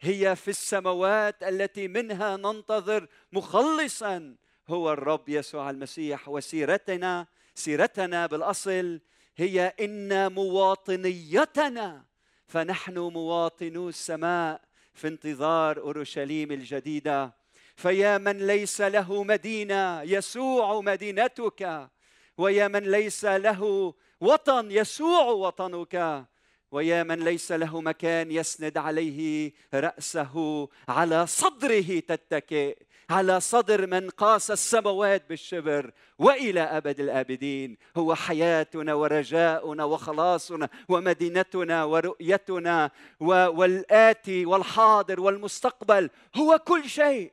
هي 0.00 0.36
في 0.36 0.48
السماوات 0.48 1.42
التي 1.42 1.88
منها 1.88 2.36
ننتظر 2.36 3.08
مخلصا 3.32 4.36
هو 4.68 4.92
الرب 4.92 5.28
يسوع 5.28 5.70
المسيح. 5.70 6.28
وسيرتنا 6.28 7.26
سيرتنا 7.54 8.26
بالأصل 8.26 9.00
هي 9.36 9.74
إن 9.80 10.32
مواطنيتنا 10.32 12.04
فنحن 12.46 12.98
مواطنو 12.98 13.88
السماء 13.88 14.69
في 14.94 15.08
انتظار 15.08 15.78
أورشليم 15.78 16.52
الجديدة. 16.52 17.40
فيا 17.76 18.18
من 18.18 18.46
ليس 18.46 18.80
له 18.80 19.22
مدينة 19.24 20.02
يسوع 20.02 20.80
مدينتك 20.80 21.90
ويا 22.38 22.68
من 22.68 22.90
ليس 22.90 23.24
له 23.24 23.94
وطن 24.20 24.70
يسوع 24.70 25.22
وطنك 25.22 26.26
ويا 26.70 27.02
من 27.02 27.24
ليس 27.24 27.52
له 27.52 27.80
مكان 27.80 28.30
يسند 28.32 28.78
عليه 28.78 29.52
رأسه 29.74 30.68
على 30.88 31.26
صدره 31.26 32.00
تتكئ. 32.00 32.78
على 33.10 33.40
صدر 33.40 33.86
من 33.86 34.10
قاس 34.10 34.50
السماوات 34.50 35.28
بالشبر 35.28 35.92
وإلى 36.18 36.60
أبد 36.60 37.00
الآبدين. 37.00 37.76
هو 37.96 38.14
حياتنا 38.14 38.94
ورجاؤنا 38.94 39.84
وخلاصنا 39.84 40.68
ومدينتنا 40.88 41.84
ورؤيتنا 41.84 42.90
والآتي 43.20 44.46
والحاضر 44.46 45.20
والمستقبل. 45.20 46.10
هو 46.36 46.58
كل 46.58 46.88
شيء. 46.88 47.32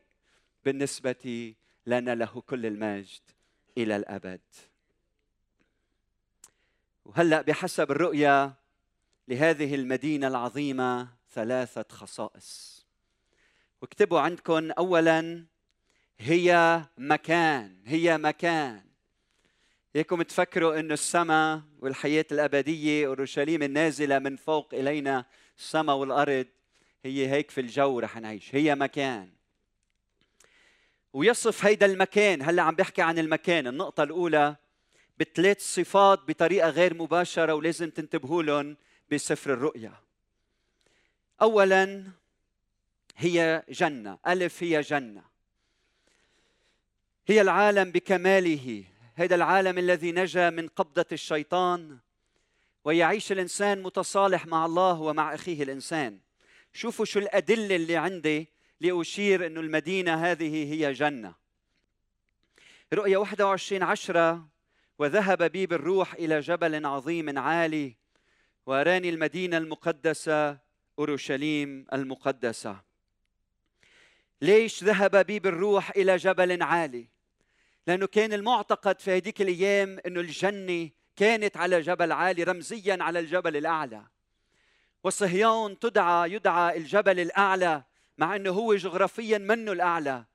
بالنسبة 0.65 1.55
لنا 1.85 2.15
له 2.15 2.43
كل 2.47 2.65
المجد 2.65 3.21
إلى 3.77 3.95
الأبد. 3.95 4.41
وهلأ 7.05 7.41
بحسب 7.41 7.91
الرؤيا 7.91 8.53
لهذه 9.27 9.75
المدينة 9.75 10.27
العظيمة 10.27 11.07
ثلاثة 11.33 11.85
خصائص. 11.89 12.77
واكتبوا 13.81 14.19
عندكم 14.19 14.71
اولا 14.71 15.45
هي 16.19 16.81
مكان 16.97 17.81
هي 17.85 18.17
مكان. 18.17 18.81
هيكم 19.95 20.21
تفكروا 20.21 20.79
إنه 20.79 20.93
السماء 20.93 21.61
والحياة 21.79 22.25
الأبدية 22.31 23.07
أورشليم 23.07 23.63
النازلة 23.63 24.19
من 24.19 24.35
فوق 24.35 24.73
إلينا 24.73 25.25
السماء 25.57 25.95
والأرض 25.95 26.47
هي 27.05 27.29
هيك 27.29 27.51
في 27.51 27.61
الجو 27.61 27.99
رح 27.99 28.17
نعيش 28.17 28.55
هي 28.55 28.75
مكان. 28.75 29.29
ويصف 31.13 31.65
هيدا 31.65 31.85
المكان 31.85 32.41
هلأ 32.41 32.61
عم 32.61 32.75
بحكي 32.75 33.01
عن 33.01 33.19
المكان 33.19 33.67
النقطة 33.67 34.03
الأولى 34.03 34.55
بثلاث 35.19 35.61
صفات 35.61 36.19
بطريقة 36.27 36.69
غير 36.69 36.93
مباشرة 36.93 37.53
ولازم 37.53 37.89
تنتبهوا 37.89 38.43
لهم 38.43 38.77
بسفر 39.11 39.53
الرؤيا. 39.53 39.93
اولا 41.41 42.03
هي 43.17 43.63
جنة 43.69 44.17
ألف 44.27 44.63
هي 44.63 44.81
جنة. 44.81 45.26
هي 47.29 47.41
العالم 47.41 47.91
بكماله. 47.91 48.83
هذا 49.15 49.35
العالم 49.35 49.77
الذي 49.77 50.11
نجا 50.11 50.49
من 50.49 50.67
قبضة 50.67 51.05
الشيطان 51.11 51.97
ويعيش 52.83 53.31
الإنسان 53.31 53.83
متصالح 53.83 54.45
مع 54.45 54.65
الله 54.65 55.01
ومع 55.01 55.33
أخيه 55.33 55.63
الإنسان. 55.63 56.19
شوفوا 56.73 57.05
شو 57.05 57.19
الأدلة 57.19 57.75
اللي 57.75 57.95
عندي 57.95 58.47
لأشير 58.81 59.45
إنه 59.45 59.59
المدينة 59.59 60.15
هذه 60.25 60.73
هي 60.73 60.93
جنة. 60.93 61.35
رؤيا 62.93 63.17
21 63.17 63.83
عشرة 63.83 64.47
وذهب 64.99 65.43
بي 65.51 65.65
بالروح 65.65 66.13
إلى 66.13 66.39
جبل 66.39 66.85
عظيم 66.85 67.39
عالي 67.39 67.95
وأراني 68.65 69.09
المدينة 69.09 69.57
المقدسة 69.57 70.57
أورشليم 70.99 71.85
المقدسة. 71.93 72.81
ليش 74.41 74.83
ذهب 74.83 75.25
بي 75.25 75.39
بالروح 75.39 75.89
إلى 75.89 76.17
جبل 76.17 76.63
عالي؟ 76.63 77.16
لأنه 77.87 78.07
كان 78.07 78.33
المعتقد 78.33 78.99
في 78.99 79.11
هذيك 79.11 79.41
الأيام 79.41 79.99
إنه 80.05 80.19
الجنة 80.19 80.89
كانت 81.15 81.57
على 81.57 81.81
جبل 81.81 82.11
عالي 82.11 82.43
رمزيا 82.43 82.97
على 83.01 83.19
الجبل 83.19 83.57
الأعلى. 83.57 84.03
وصهيون 85.03 85.79
تدعى 85.79 86.31
يدعى 86.31 86.77
الجبل 86.77 87.19
الأعلى 87.19 87.83
مع 88.17 88.35
إنه 88.35 88.49
هو 88.51 88.75
جغرافيا 88.75 89.37
منه 89.37 89.71
الأعلى. 89.71 90.25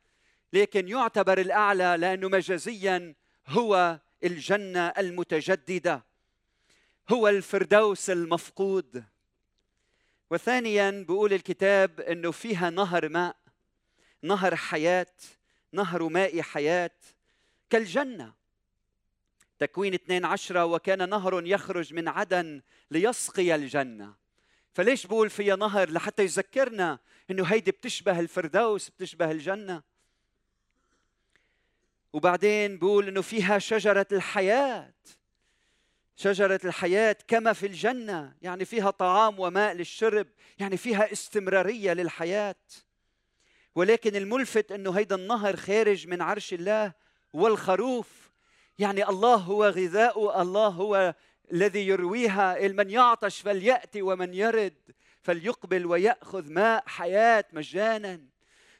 لكن 0.52 0.88
يعتبر 0.88 1.40
الأعلى 1.40 1.96
لأنه 1.98 2.28
مجازيا 2.28 3.14
هو 3.48 4.00
الجنة 4.24 4.88
المتجددة. 4.88 6.04
هو 7.08 7.28
الفردوس 7.28 8.10
المفقود. 8.10 9.04
وثانيا 10.30 10.90
بيقول 10.90 11.32
الكتاب 11.32 12.00
إنه 12.00 12.30
فيها 12.30 12.70
نهر 12.70 13.08
ماء 13.08 13.36
نهر 14.22 14.56
حياة 14.56 15.14
نهر 15.72 16.08
ماء 16.08 16.42
حياة. 16.42 16.90
كالجنة. 17.72 18.32
تكوين 19.58 19.94
اثنين 19.94 20.24
عشرة 20.24 20.64
وكان 20.64 21.08
نهر 21.08 21.46
يخرج 21.46 21.94
من 21.94 22.08
عدن 22.08 22.62
ليسقي 22.90 23.54
الجنة. 23.54 24.14
فليش 24.74 25.06
بقول 25.06 25.30
فيها 25.30 25.56
نهر؟ 25.56 25.90
لحتى 25.90 26.22
يذكرنا 26.22 26.98
إنه 27.30 27.44
هيدي 27.44 27.70
بتشبه 27.70 28.20
الفردوس 28.20 28.88
بتشبه 28.88 29.30
الجنة. 29.30 29.82
وبعدين 32.12 32.78
بقول 32.78 33.08
إنه 33.08 33.22
فيها 33.22 33.58
شجرة 33.58 34.06
الحياة. 34.12 34.92
شجرة 36.16 36.60
الحياة 36.64 37.16
كما 37.28 37.52
في 37.52 37.66
الجنة 37.66 38.34
يعني 38.42 38.64
فيها 38.64 38.90
طعام 38.90 39.40
وماء 39.40 39.74
للشرب 39.74 40.26
يعني 40.58 40.76
فيها 40.76 41.12
استمرارية 41.12 41.92
للحياة. 41.92 42.54
ولكن 43.74 44.16
الملفت 44.16 44.72
إنه 44.72 44.98
هيدا 44.98 45.16
النهر 45.16 45.56
خارج 45.56 46.08
من 46.08 46.22
عرش 46.22 46.52
الله 46.52 47.01
والخروف. 47.32 48.30
يعني 48.78 49.08
الله 49.08 49.34
هو 49.34 49.64
غذاء 49.64 50.42
الله 50.42 50.68
هو 50.68 51.14
الذي 51.52 51.86
يرويها. 51.86 52.68
من 52.68 52.90
يعطش 52.90 53.40
فليأتي 53.40 54.02
ومن 54.02 54.34
يرد 54.34 54.74
فليقبل 55.22 55.86
ويأخذ 55.86 56.52
ماء 56.52 56.82
حياة 56.86 57.44
مجانا. 57.52 58.20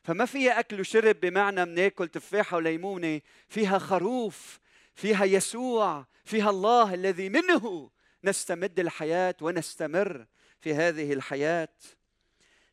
فما 0.02 0.24
فيها 0.24 0.58
أكل 0.58 0.80
وشرب 0.80 1.20
بمعنى 1.20 1.64
بناكل 1.64 2.08
تفاحة 2.08 2.56
وليمونة؟ 2.56 3.20
فيها 3.48 3.78
خروف 3.78 4.60
فيها 4.94 5.24
يسوع 5.24 6.06
فيها 6.24 6.50
الله 6.50 6.94
الذي 6.94 7.28
منه 7.28 7.90
نستمد 8.24 8.80
الحياة 8.80 9.34
ونستمر 9.40 10.26
في 10.60 10.74
هذه 10.74 11.12
الحياة. 11.12 11.68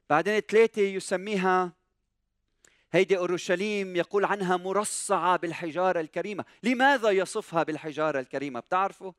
بعدين 0.09 0.39
ثلاثة 0.39 0.81
يسميها 0.81 1.73
هيدي 2.91 3.17
أورشليم 3.17 3.95
يقول 3.95 4.25
عنها 4.25 4.58
مرصعة 4.58 5.38
بالحجارة 5.38 5.99
الكريمة، 5.99 6.45
لماذا 6.63 7.10
يصفها 7.10 7.63
بالحجارة 7.63 8.19
الكريمة؟ 8.19 8.60
بتعرفوا؟ 8.60 9.12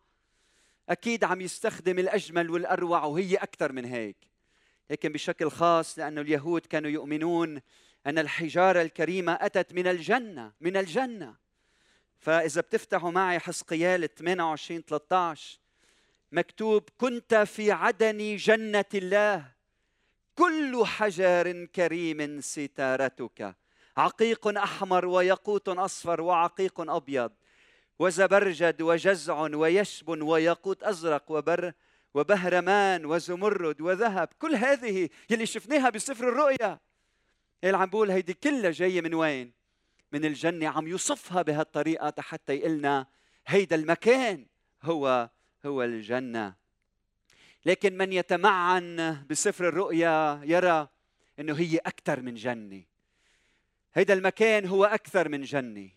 أكيد 0.88 1.24
عم 1.24 1.40
يستخدم 1.40 1.98
الأجمل 1.98 2.50
والأروع 2.50 3.04
وهي 3.04 3.36
أكثر 3.36 3.72
من 3.72 3.84
هيك. 3.84 4.16
لكن 4.90 5.12
بشكل 5.12 5.50
خاص 5.50 5.98
لأنه 5.98 6.20
اليهود 6.20 6.66
كانوا 6.66 6.90
يؤمنون 6.90 7.60
أن 8.06 8.18
الحجارة 8.18 8.82
الكريمة 8.82 9.32
أتت 9.40 9.72
من 9.72 9.86
الجنة، 9.86 10.52
من 10.60 10.76
الجنة. 10.76 11.34
فإذا 12.18 12.60
بتفتحوا 12.60 13.10
معي 13.10 13.38
حسقيال 13.38 14.14
28 14.14 14.82
13 14.82 15.58
مكتوب 16.32 16.88
كنت 16.98 17.34
في 17.34 17.72
عدن 17.72 18.36
جنة 18.36 18.84
الله 18.94 19.59
كل 20.40 20.86
حجر 20.86 21.64
كريم 21.64 22.40
ستارتك. 22.40 23.56
عقيق 23.96 24.48
أحمر 24.58 25.06
ويقوت 25.06 25.68
أصفر 25.68 26.20
وعقيق 26.20 26.80
أبيض. 26.80 27.32
وزبرجد 27.98 28.82
وجزع 28.82 29.40
ويشب 29.40 30.08
ويقوت 30.08 30.82
أزرق 30.82 31.24
وبر 31.30 31.72
وبهرمان 32.14 33.06
وزمرد 33.06 33.80
وذهب. 33.80 34.28
كل 34.38 34.54
هذه 34.54 35.08
يلي 35.30 35.46
شفناها 35.46 35.90
بسفر 35.90 36.28
الرؤيا. 36.28 36.80
اللي 37.64 37.76
عم 37.76 37.90
بقول 37.90 38.10
هيدي 38.10 38.34
كلها 38.34 38.70
جاية 38.70 39.00
من 39.00 39.14
وين؟ 39.14 39.52
من 40.12 40.24
الجنة. 40.24 40.68
عم 40.68 40.88
يوصفها 40.88 41.42
بهالطريقة 41.42 42.14
حتى 42.18 42.54
يقلنا 42.54 43.06
هيدا 43.46 43.76
المكان 43.76 44.46
هو 44.82 45.30
هو 45.66 45.82
الجنة. 45.82 46.59
لكن 47.66 47.96
من 47.96 48.12
يتمعن 48.12 49.24
بسفر 49.30 49.68
الرؤيا 49.68 50.40
يرى 50.44 50.88
إنه 51.38 51.54
هي 51.54 51.76
أكثر 51.76 52.20
من 52.20 52.34
جنة. 52.34 52.82
هيدا 53.94 54.14
المكان 54.14 54.66
هو 54.66 54.84
أكثر 54.84 55.28
من 55.28 55.42
جنة. 55.42 55.90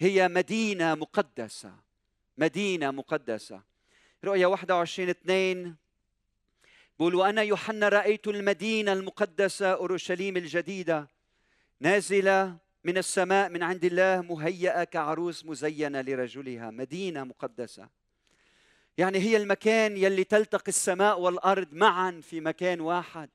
هي 0.00 0.28
مدينة 0.28 0.94
مقدسة. 0.94 1.72
مدينة 2.38 2.90
مقدسة. 2.90 3.62
رؤيا 4.24 4.46
21 4.46 5.08
2 5.08 5.76
بقول 6.98 7.14
وأنا 7.14 7.42
يوحنا 7.42 7.88
رأيت 7.88 8.28
المدينة 8.28 8.92
المقدسة 8.92 9.72
أورشليم 9.72 10.36
الجديدة 10.36 11.08
نازلة 11.80 12.56
من 12.84 12.98
السماء 12.98 13.48
من 13.48 13.62
عند 13.62 13.84
الله 13.84 14.20
مهيئة 14.20 14.84
كعروس 14.84 15.44
مزينة 15.44 16.00
لرجلها. 16.00 16.70
مدينة 16.70 17.24
مقدسة. 17.24 17.88
يعني 18.98 19.18
هي 19.18 19.36
المكان 19.36 19.96
يلي 19.96 20.24
تلتقي 20.24 20.68
السماء 20.68 21.20
والأرض 21.20 21.68
معا 21.72 22.20
في 22.22 22.40
مكان 22.40 22.80
واحد. 22.80 23.30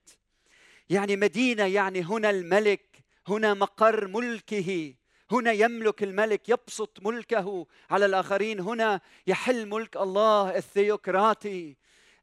يعني 0.89 1.15
مدينة 1.15 1.65
يعني 1.65 2.02
هنا 2.02 2.30
الملك 2.30 3.04
هنا 3.28 3.54
مقر 3.54 4.08
ملكه 4.08 4.93
هنا 5.32 5.52
يملك 5.52 6.04
الملك 6.04 6.50
يبسط 6.50 6.97
ملكه. 7.02 7.67
على 7.89 8.06
الآخرين 8.06 8.60
هنا 8.60 9.02
يحل 9.28 9.65
ملك 9.65 9.97
الله 9.97 10.58
الثيوقراطي 10.58 11.76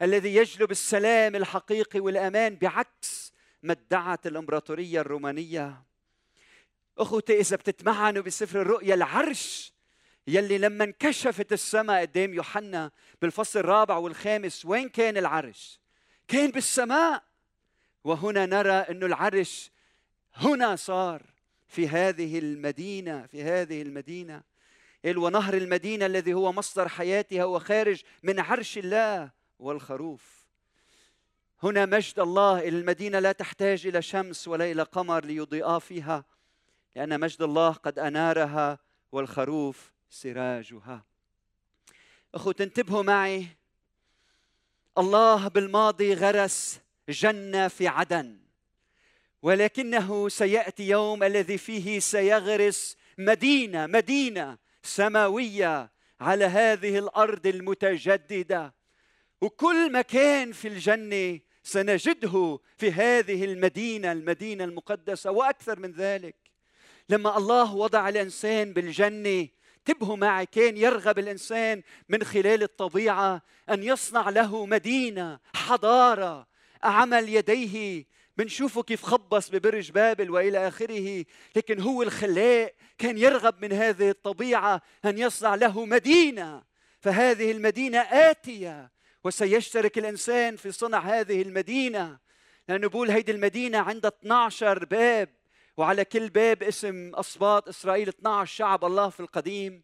الذي 0.03 0.35
يجلب 0.35 0.71
السلام 0.71 1.37
الحقيقي 1.37 2.01
والأمان 2.01 2.57
بعكس 2.57 3.33
ما 3.63 3.73
ادعت 3.73 4.27
الإمبراطورية 4.27 5.01
الرومانية. 5.01 5.83
أخوتي 6.99 7.41
إذا 7.41 7.57
بتتمعنوا 7.57 8.23
بسفر 8.23 8.61
الرؤيا 8.61 8.95
العرش 8.95 9.73
يلي 10.29 10.59
لما 10.59 10.85
انكشفت 10.85 11.53
السماء 11.53 12.01
قدام 12.01 12.35
يوحنا 12.35 12.91
بالفصل 13.23 13.59
الرابع 13.59 13.97
والخامس 13.97 14.65
وين 14.65 14.89
كان 14.89 15.17
العرش؟ 15.17 15.81
كان 16.29 16.51
بالسماء. 16.51 17.23
وهنا 18.05 18.47
نرى 18.47 18.73
إنه 18.73 19.07
العرش 19.07 19.71
هنا 20.35 20.77
صار 20.77 21.23
في 21.69 21.89
هذه 21.89 22.39
المدينة 22.39 23.27
في 23.27 23.43
هذه 23.43 23.83
المدينة. 23.83 24.43
ونهر 25.07 25.55
المدينة 25.55 26.07
الذي 26.07 26.35
هو 26.35 26.53
مصدر 26.53 26.89
حياتها 26.89 27.43
هو 27.43 27.59
خارج 27.59 28.03
من 28.23 28.41
عرش 28.41 28.79
الله 28.79 29.31
والخروف. 29.59 30.47
هنا 31.63 31.87
مجد 31.87 32.19
الله 32.19 32.69
المدينة 32.69 33.19
لا 33.19 33.33
تحتاج 33.33 33.87
إلى 33.87 34.03
شمس 34.03 34.49
ولا 34.49 34.73
إلى 34.73 34.83
قمر 34.83 35.25
ليضيئا 35.25 35.79
فيها 35.79 36.25
لأن 36.97 37.21
مجد 37.21 37.43
الله 37.43 37.71
قد 37.71 37.99
أنارها 37.99 38.79
والخروف 39.13 39.98
سراجها. 40.11 41.05
أخو 42.35 42.53
تنتبهوا 42.53 43.03
معي. 43.03 43.47
الله 44.99 45.49
بالماضي 45.49 46.15
غرس 46.15 46.81
جنة 47.09 47.69
في 47.69 47.89
عدن 47.89 48.39
ولكنه 49.43 50.29
سيأتي 50.29 50.89
يوم 50.89 51.23
الذي 51.23 51.59
فيه 51.59 51.99
سيغرس 51.99 52.97
مدينة 53.19 53.87
مدينة 53.87 54.59
سماوية 54.83 55.91
على 56.21 56.45
هذه 56.45 56.99
الأرض 56.99 57.47
المتجددة. 57.47 58.75
وكل 59.41 59.93
مكان 59.93 60.53
في 60.53 60.69
الجنة 60.69 61.41
سنجده 61.63 62.59
في 62.77 62.93
هذه 62.93 63.45
المدينة 63.45 64.13
المدينة 64.13 64.65
المقدسة 64.65 65.31
وأكثر 65.31 65.79
من 65.79 65.93
ذلك. 65.93 66.37
لما 67.09 67.37
الله 67.37 67.75
وضع 67.75 68.09
الإنسان 68.09 68.73
بالجنة 68.73 69.49
انتبهوا 69.89 70.17
معي 70.17 70.47
كان 70.47 70.77
يرغب 70.77 71.19
الإنسان 71.19 71.83
من 72.09 72.25
خلال 72.25 72.63
الطبيعة 72.63 73.43
أن 73.71 73.83
يصنع 73.83 74.29
له 74.29 74.67
مدينة 74.67 75.39
حضارة 75.55 76.47
عمل 76.83 77.29
يديه. 77.29 78.05
بنشوفه 78.37 78.83
كيف 78.83 79.03
خبص 79.03 79.51
ببرج 79.51 79.91
بابل 79.91 80.31
وإلى 80.31 80.69
آخره. 80.69 81.25
لكن 81.57 81.81
هو 81.81 82.03
الخلاق 82.03 82.75
كان 82.99 83.19
يرغب 83.19 83.63
من 83.63 83.73
هذه 83.73 84.11
الطبيعة 84.11 84.83
أن 85.05 85.19
يصنع 85.19 85.55
له 85.55 85.85
مدينة. 85.85 86.63
فهذه 87.01 87.51
المدينة 87.51 87.99
آتية 87.99 88.91
وسيشترك 89.25 89.99
الإنسان 89.99 90.57
في 90.57 90.73
صنع 90.73 90.99
هذه 90.99 91.43
المدينة. 91.43 92.19
لأنه 92.69 92.89
بقول 92.89 93.11
هيدي 93.11 93.33
المدينة 93.33 93.79
عندها 93.79 94.11
12 94.21 94.85
باب. 94.85 95.38
وعلى 95.79 96.05
كل 96.05 96.29
باب 96.29 96.63
اسم 96.63 97.11
أصباط 97.15 97.69
إسرائيل 97.69 98.09
12 98.09 98.55
شعب 98.55 98.85
الله 98.85 99.09
في 99.09 99.21
القديم 99.21 99.83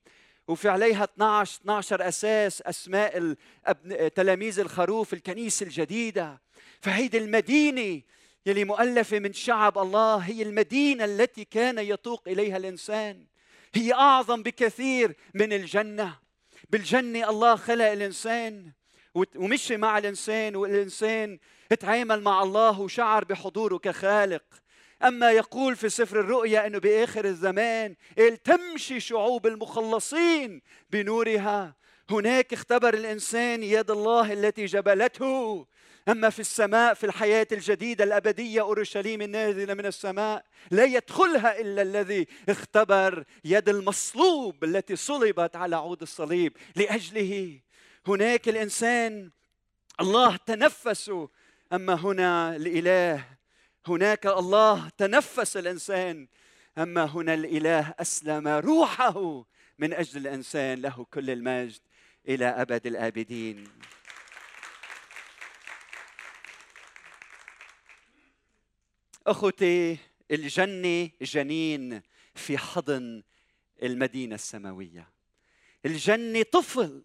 وفي 0.49 0.69
عليها 0.69 1.05
12 1.05 1.61
12 1.61 2.09
أساس 2.09 2.63
أسماء 2.63 3.35
تلاميذ 4.15 4.61
الخروف 4.61 5.13
الكنيسة 5.13 5.67
الجديدة. 5.67 6.41
فهيدي 6.81 7.19
المدينة 7.19 8.03
يلي 8.47 8.65
مؤلفة 8.65 9.19
من 9.19 9.33
شعب 9.33 9.79
الله 9.79 10.17
هي 10.17 10.43
المدينة 10.43 11.05
التي 11.05 11.45
كان 11.45 11.79
يتوق 11.79 12.29
إليها 12.29 12.57
الإنسان. 12.57 13.27
هي 13.75 13.93
أعظم 13.93 14.43
بكثير 14.43 15.17
من 15.35 15.53
الجنة. 15.53 16.19
بالجنة 16.71 17.31
الله 17.31 17.57
خلق 17.57 17.87
الإنسان 17.87 18.73
ومشي 19.15 19.77
مع 19.77 19.99
الإنسان 19.99 20.57
والإنسان 20.57 21.39
اتعامل 21.73 22.23
مع 22.23 22.43
الله 22.43 22.81
وشعر 22.81 23.25
بحضوره 23.25 23.79
كخالق. 23.79 24.45
أما 25.05 25.31
يقول 25.33 25.77
في 25.77 25.89
سفر 25.89 26.21
الرؤيا 26.21 26.67
أنه 26.67 26.79
بآخر 26.79 27.25
الزمان 27.25 27.95
تمشي 28.45 29.01
شعوب 29.01 29.47
المخلصين 29.47 30.63
بنورها. 30.91 31.75
هناك 32.11 32.53
اختبر 32.53 32.95
الإنسان 32.95 33.63
يد 33.63 33.91
الله 33.91 34.33
التي 34.33 34.65
جبلته. 34.65 35.67
أما 36.09 36.31
في 36.31 36.41
السماء 36.41 36.95
في 36.95 37.07
الحياة 37.07 37.47
الجديدة 37.53 38.05
الأبدية 38.05 38.61
أورشليم 38.61 39.23
النازلة 39.23 39.75
من 39.75 39.87
السماء 39.87 40.45
لا 40.71 40.85
يدخلها 40.85 41.61
إلا 41.61 41.83
الذي 41.83 42.27
اختبر 42.49 43.25
يد 43.45 43.69
المصلوب 43.69 44.65
التي 44.65 44.97
صلبت 44.97 45.57
على 45.57 45.77
عود 45.77 46.03
الصليب 46.03 46.57
لأجله. 46.77 47.61
هناك 48.07 48.49
الإنسان 48.49 49.31
الله 50.01 50.37
تنفسه 50.37 51.29
أما 51.73 51.95
هنا 51.95 52.57
الإله 52.57 53.34
هناك 53.87 54.27
الله 54.27 54.89
تنفس 54.89 55.57
الإنسان 55.57 56.29
أما 56.79 57.05
هنا 57.05 57.35
الإله 57.35 57.95
أسلم 58.01 58.49
روحه 58.49 59.45
من 59.79 59.93
أجل 59.93 60.21
الإنسان 60.21 60.81
له 60.83 61.07
كل 61.11 61.31
المجد 61.31 61.81
إلى 62.29 62.47
أبد 62.47 62.87
الآبدين. 62.87 63.69
أخوتي 69.27 69.99
الجنه 70.31 71.11
جنين 71.23 72.03
في 72.35 72.59
حضن 72.59 73.23
المدينة 73.83 74.35
السماوية. 74.35 75.11
الجنه 75.87 76.43
طفل 76.43 77.03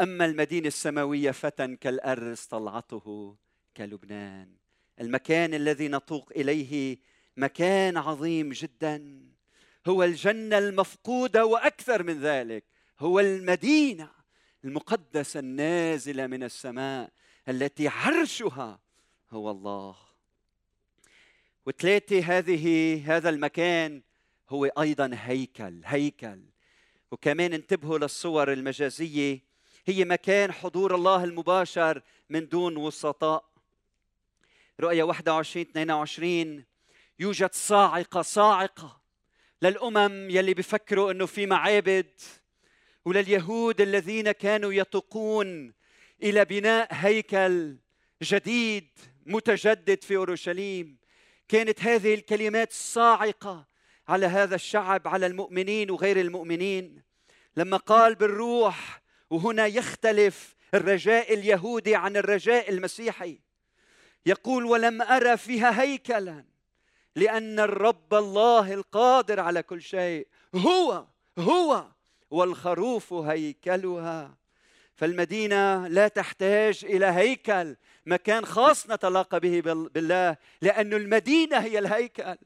أما 0.00 0.24
المدينة 0.24 0.66
السماوية 0.66 1.30
فتى 1.30 1.76
كالارز 1.76 2.40
طلعته 2.40 3.36
كلبنان. 3.76 4.61
المكان 5.00 5.54
الذي 5.54 5.88
نطوق 5.88 6.32
إليه 6.36 6.98
مكان 7.36 7.96
عظيم 7.96 8.50
جدا. 8.50 9.22
هو 9.86 10.02
الجنة 10.02 10.58
المفقودة 10.58 11.46
وأكثر 11.46 12.02
من 12.02 12.20
ذلك. 12.20 12.64
هو 13.00 13.20
المدينة 13.20 14.10
المقدسة 14.64 15.40
النازلة 15.40 16.26
من 16.26 16.42
السماء 16.42 17.10
التي 17.48 17.88
عرشها 17.88 18.80
هو 19.30 19.50
الله. 19.50 19.96
وثلاثة 21.66 22.20
هذه 22.20 23.02
هذا 23.16 23.28
المكان 23.28 24.02
هو 24.50 24.64
أيضا 24.64 25.10
هيكل 25.14 25.80
هيكل. 25.84 26.42
وكمان 27.10 27.52
انتبهوا 27.52 27.98
للصور 27.98 28.52
المجازية. 28.52 29.40
هي 29.86 30.04
مكان 30.04 30.52
حضور 30.52 30.94
الله 30.94 31.24
المباشر 31.24 32.02
من 32.30 32.48
دون 32.48 32.76
وسطاء. 32.76 33.51
رؤيا 34.82 35.04
21 35.04 35.66
22 35.66 36.64
يوجد 37.18 37.50
صاعقة 37.52 38.22
صاعقة 38.22 39.02
للأمم 39.62 40.30
يلي 40.30 40.54
بفكروا 40.54 41.10
أنه 41.10 41.26
في 41.26 41.46
معابد 41.46 42.20
ولليهود 43.04 43.80
الذين 43.80 44.32
كانوا 44.32 44.72
يتقون 44.72 45.74
إلى 46.22 46.44
بناء 46.44 46.88
هيكل 46.90 47.76
جديد 48.22 48.88
متجدد 49.26 50.02
في 50.04 50.16
أورشليم. 50.16 50.98
كانت 51.48 51.80
هذه 51.80 52.14
الكلمات 52.14 52.72
صاعقة 52.72 53.66
على 54.08 54.26
هذا 54.26 54.54
الشعب 54.54 55.08
على 55.08 55.26
المؤمنين 55.26 55.90
وغير 55.90 56.20
المؤمنين. 56.20 57.02
لما 57.56 57.76
قال 57.76 58.14
بالروح 58.14 59.02
وهنا 59.30 59.66
يختلف 59.66 60.56
الرجاء 60.74 61.34
اليهودي 61.34 61.94
عن 61.94 62.16
الرجاء 62.16 62.70
المسيحي. 62.70 63.38
يقول 64.26 64.64
ولم 64.64 65.02
أرى 65.02 65.36
فيها 65.36 65.82
هيكلا 65.82 66.44
لأن 67.16 67.60
الرب 67.60 68.14
الله 68.14 68.74
القادر 68.74 69.40
على 69.40 69.62
كل 69.62 69.82
شيء 69.82 70.28
هو 70.54 71.06
هو 71.38 71.86
والخروف 72.30 73.12
هيكلها. 73.12 74.36
فالمدينة 74.94 75.88
لا 75.88 76.08
تحتاج 76.08 76.84
إلى 76.84 77.06
هيكل 77.06 77.76
مكان 78.06 78.44
خاص 78.44 78.90
نتلاقى 78.90 79.40
به 79.40 79.60
بالله 79.94 80.36
لأن 80.62 80.92
المدينة 80.92 81.58
هي 81.58 81.78
الهيكل 81.78 82.36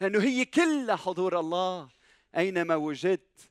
لأنه 0.00 0.22
هي 0.22 0.44
كلها 0.44 0.96
حضور 0.96 1.40
الله. 1.40 1.88
أينما 2.36 2.76
وجدت 2.76 3.50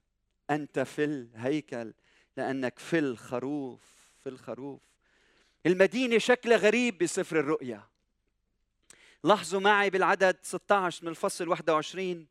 أنت 0.50 0.80
في 0.80 1.04
الهيكل 1.04 1.94
لأنك 2.38 2.80
في 2.80 3.00
الخروف 3.00 3.82
في 4.24 4.30
الخروف. 4.30 4.82
المدينة 5.68 6.18
شكلها 6.18 6.58
غريب 6.58 6.98
بسفر 6.98 7.40
الرؤيا. 7.40 7.84
لاحظوا 9.24 9.60
معي 9.60 9.90
بالعدد 9.90 10.38
16 10.42 11.06
من 11.06 11.10
الفصل 11.10 11.48
21 11.48 12.28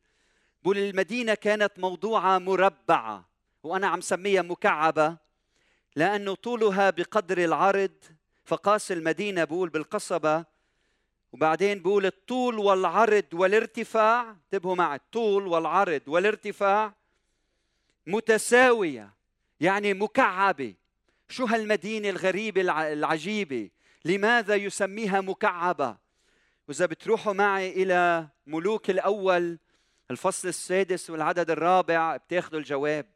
بقول 0.62 0.78
المدينة 0.78 1.34
كانت 1.34 1.78
موضوعة 1.78 2.38
مربعة 2.38 3.28
وأنا 3.62 3.86
عم 3.86 4.00
سميها 4.00 4.42
مكعبة 4.42 5.16
لأنه 5.96 6.34
طولها 6.34 6.90
بقدر 6.90 7.44
العرض 7.44 7.92
فقاس 8.44 8.92
المدينة 8.92 9.44
بقول 9.44 9.68
بالقصبة 9.68 10.44
وبعدين 11.32 11.82
بقول 11.82 12.06
الطول 12.06 12.58
والعرض 12.58 13.24
والارتفاع 13.32 14.30
انتبهوا 14.30 14.74
معي 14.74 14.96
الطول 14.96 15.46
والعرض 15.46 16.02
والارتفاع 16.06 16.94
متساوية 18.06 19.10
يعني 19.60 19.94
مكعبة. 19.94 20.74
شو 21.28 21.44
هالمدينة 21.44 22.08
الغريبة 22.08 22.60
العجيبة؟ 22.92 23.70
لماذا 24.04 24.54
يسميها 24.54 25.20
مكعبة؟ 25.20 25.96
وإذا 26.68 26.86
بتروحوا 26.86 27.32
معي 27.32 27.82
إلى 27.82 28.28
ملوك 28.46 28.90
الأول 28.90 29.58
الفصل 30.10 30.48
السادس 30.48 31.10
والعدد 31.10 31.50
الرابع 31.50 32.16
بتاخذوا 32.16 32.60
الجواب. 32.60 33.06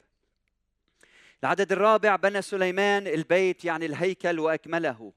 العدد 1.42 1.72
الرابع 1.72 2.16
بنى 2.16 2.42
سليمان 2.42 3.06
البيت 3.06 3.64
يعني 3.64 3.86
الهيكل 3.86 4.40
وأكمله. 4.40 5.12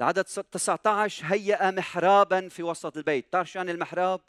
العدد 0.00 0.24
19 0.24 1.24
هيأ 1.26 1.70
محرابا 1.70 2.48
في 2.48 2.62
وسط 2.62 2.96
البيت. 2.96 3.32
تعرف 3.32 3.50
شو 3.50 3.58
يعني 3.58 3.70
المحراب؟ 3.70 4.20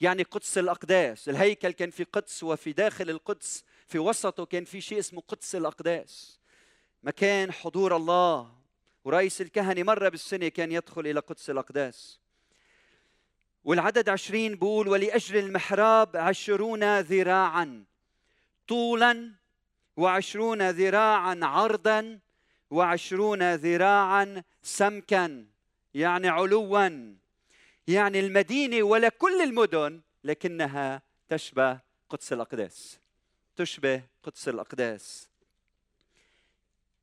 يعني 0.00 0.22
قدس 0.22 0.58
الأقداس. 0.58 1.28
الهيكل 1.28 1.70
كان 1.70 1.90
في 1.90 2.04
قدس 2.04 2.42
وفي 2.42 2.72
داخل 2.72 3.10
القدس 3.10 3.64
في 3.88 3.98
وسطه 3.98 4.44
كان 4.44 4.64
في 4.64 4.80
شيء 4.80 4.98
اسمه 4.98 5.22
قدس 5.28 5.54
الأقداس. 5.54 6.41
مكان 7.02 7.52
حضور 7.52 7.96
الله. 7.96 8.52
ورئيس 9.04 9.40
الكهنة 9.40 9.82
مرة 9.82 10.08
بالسنة 10.08 10.48
كان 10.48 10.72
يدخل 10.72 11.00
إلى 11.00 11.20
قدس 11.20 11.50
الأقداس. 11.50 12.20
والعدد 13.64 14.08
عشرين 14.08 14.54
بقول 14.54 14.88
ولأجل 14.88 15.36
المحراب 15.36 16.16
عشرون 16.16 17.00
ذراعا. 17.00 17.84
طولا 18.68 19.32
وعشرون 19.96 20.70
ذراعا 20.70 21.38
عرضا 21.42 22.18
وعشرون 22.70 23.54
ذراعا 23.54 24.42
سمكا. 24.62 25.46
يعني 25.94 26.28
علوا. 26.28 26.88
يعني 27.86 28.20
المدينة 28.20 28.82
ولا 28.82 29.08
كل 29.08 29.42
المدن 29.42 30.00
لكنها 30.24 31.02
تشبه 31.28 31.80
قدس 32.08 32.32
الأقداس. 32.32 32.98
تشبه 33.56 34.02
قدس 34.22 34.48
الأقداس. 34.48 35.31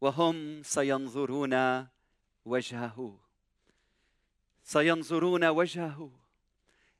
وهم 0.01 0.63
سينظرون 0.63 1.87
وجهه. 2.45 3.19
سينظرون 4.63 5.45
وجهه. 5.45 6.11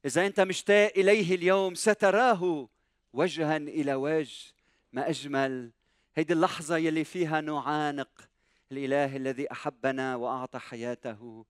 إذا 0.06 0.26
أنت 0.26 0.40
مشتاق 0.40 0.92
إليه 0.98 1.36
اليوم 1.36 1.76
ستراه 1.76 2.70
وجها 3.14 3.58
إلى 3.58 3.96
وجه 3.96 4.54
ما 4.94 5.10
أجمل. 5.10 5.72
هيدي 6.16 6.34
اللحظة 6.34 6.78
يلي 6.78 7.04
فيها 7.04 7.42
نعانق 7.42 8.30
الإله 8.72 9.16
الذي 9.16 9.52
أحبنا 9.52 10.16
وأعطى 10.16 10.60
حياته 10.60 11.46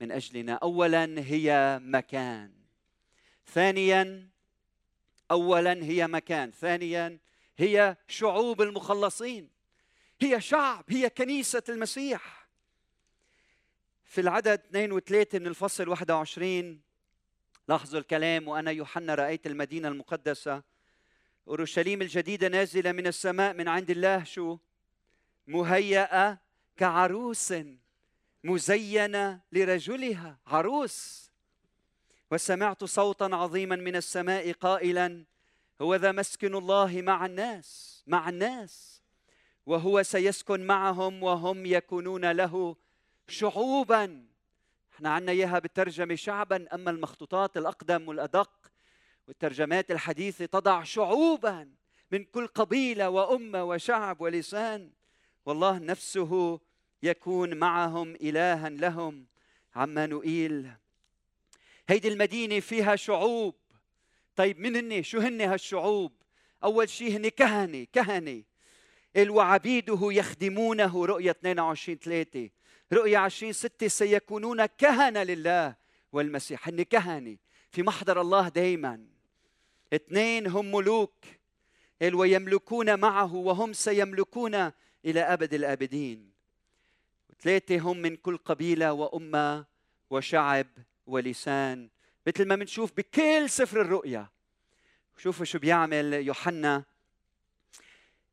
من 0.00 0.12
أجلنا. 0.12 0.54
أولا 0.54 1.14
هي 1.18 1.78
مكان. 1.82 2.52
ثانيا 3.46 4.28
أولا 5.30 5.72
هي 5.72 6.06
مكان. 6.06 6.50
ثانيا 6.50 7.18
هي 7.58 7.96
شعوب 8.08 8.62
المخلصين. 8.62 9.59
هي 10.22 10.40
شعب 10.40 10.84
هي 10.88 11.10
كنيسة 11.10 11.62
المسيح. 11.68 12.48
في 14.04 14.20
العدد 14.20 14.60
2 14.68 15.00
و3 15.00 15.34
من 15.34 15.46
الفصل 15.46 15.88
21 15.88 16.80
لاحظوا 17.68 18.00
الكلام 18.00 18.48
وأنا 18.48 18.70
يوحنا 18.70 19.14
رأيت 19.14 19.46
المدينة 19.46 19.88
المقدسة. 19.88 20.62
أورشليم 21.48 22.02
الجديدة 22.02 22.48
نازلة 22.48 22.92
من 22.92 23.06
السماء 23.06 23.54
من 23.54 23.68
عند 23.68 23.90
الله 23.90 24.24
شو؟ 24.24 24.58
مهيئة 25.46 26.38
كعروس 26.76 27.54
مزينة 28.44 29.40
لرجلها 29.52 30.38
عروس. 30.46 31.30
وسمعت 32.30 32.84
صوتا 32.84 33.24
عظيما 33.24 33.76
من 33.76 33.96
السماء 33.96 34.52
قائلا 34.52 35.24
هو 35.80 35.94
ذا 35.94 36.12
مسكن 36.12 36.54
الله 36.54 37.02
مع 37.02 37.26
الناس 37.26 38.02
مع 38.06 38.28
الناس. 38.28 38.99
وهو 39.66 40.02
سيسكن 40.02 40.66
معهم 40.66 41.22
وهم 41.22 41.66
يكونون 41.66 42.30
له 42.30 42.76
شعوبا. 43.28 44.26
إحنا 44.94 45.10
عنا 45.10 45.32
إياها 45.32 45.58
بالترجمة 45.58 46.14
شعبا 46.14 46.74
أما 46.74 46.90
المخطوطات 46.90 47.56
الأقدم 47.56 48.08
والأدق 48.08 48.50
والترجمات 49.28 49.90
الحديثة 49.90 50.46
تضع 50.46 50.82
شعوبا 50.82 51.70
من 52.10 52.24
كل 52.24 52.46
قبيلة 52.46 53.10
وأمة 53.10 53.64
وشعب 53.64 54.20
ولسان. 54.20 54.90
والله 55.46 55.78
نفسه 55.78 56.60
يكون 57.02 57.56
معهم 57.56 58.14
الها 58.14 58.68
لهم. 58.68 59.26
عمانوئيل 59.74 60.70
هيدي 61.88 62.08
المدينة 62.08 62.60
فيها 62.60 62.96
شعوب. 62.96 63.54
طيب 64.36 64.58
من 64.58 64.76
هن 64.76 65.02
شو 65.02 65.18
هن 65.18 65.40
هالشعوب؟ 65.40 66.12
أول 66.64 66.88
شيء 66.88 67.16
هن 67.16 67.28
كهنة 67.28 67.86
كهنة. 67.92 68.42
وعبيده 69.18 69.98
يخدمونه 70.02 71.06
رؤية 71.06 71.30
22 71.30 71.98
3 71.98 72.50
رؤية 72.92 73.18
20 73.18 73.52
6 73.52 73.88
سيكونون 73.88 74.66
كهنة 74.66 75.22
لله 75.22 75.74
والمسيح. 76.12 76.68
هن 76.68 76.82
كهنة 76.82 77.36
في 77.70 77.82
محضر 77.82 78.20
الله 78.20 78.48
دائما 78.48 79.06
اثنين 79.92 80.46
هم 80.46 80.72
ملوك 80.72 81.14
ويملكون 82.12 83.00
معه 83.00 83.34
وهم 83.34 83.72
سيملكون 83.72 84.54
إلى 85.04 85.20
أبد 85.20 85.54
الآبدين. 85.54 86.30
ثلاثة 87.40 87.78
هم 87.78 87.96
من 87.96 88.16
كل 88.16 88.36
قبيلة 88.36 88.92
وأمة 88.92 89.64
وشعب 90.10 90.66
ولسان. 91.06 91.88
مثل 92.26 92.48
ما 92.48 92.56
بنشوف 92.56 92.92
بكل 92.96 93.50
سفر 93.50 93.80
الرؤيا 93.80 94.28
شوفوا 95.18 95.44
شو 95.44 95.58
بيعمل 95.58 96.14
يوحنا 96.14 96.84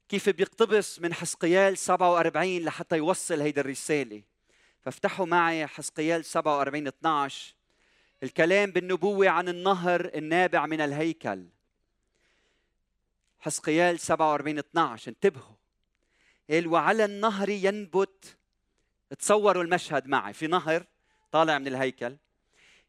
كيف 0.10 0.30
بيقتبس 0.30 1.00
من 1.00 1.14
حسقيال 1.14 1.78
47 1.78 2.60
لحتى 2.60 2.98
يوصل 2.98 3.42
هيدي 3.42 3.62
الرسالة. 3.62 4.22
فافتحوا 4.82 5.26
معي 5.26 5.68
حسقيال 5.68 6.26
47 6.26 6.88
12 6.88 7.54
الكلام 8.24 8.72
بالنبوة 8.72 9.30
عن 9.30 9.50
النهر 9.50 10.12
النابع 10.16 10.66
من 10.66 10.82
الهيكل. 10.82 11.46
حسقيال 13.40 14.00
47 14.00 14.60
12 14.60 15.10
انتبهوا. 15.12 15.56
قال 16.50 16.68
وعلى 16.68 17.06
النهر 17.06 17.50
ينبت. 17.50 18.38
تصوروا 19.20 19.64
المشهد 19.64 20.08
معي 20.08 20.34
في 20.34 20.48
نهر 20.48 20.86
طالع 21.32 21.58
من 21.58 21.68
الهيكل. 21.68 22.16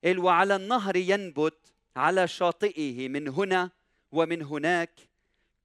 قال 0.05 0.19
وعلى 0.19 0.57
النهر 0.57 0.97
ينبت 0.97 1.59
على 1.97 2.29
شاطئه 2.29 3.09
من 3.09 3.29
هنا 3.29 3.71
ومن 4.13 4.43
هناك 4.43 4.91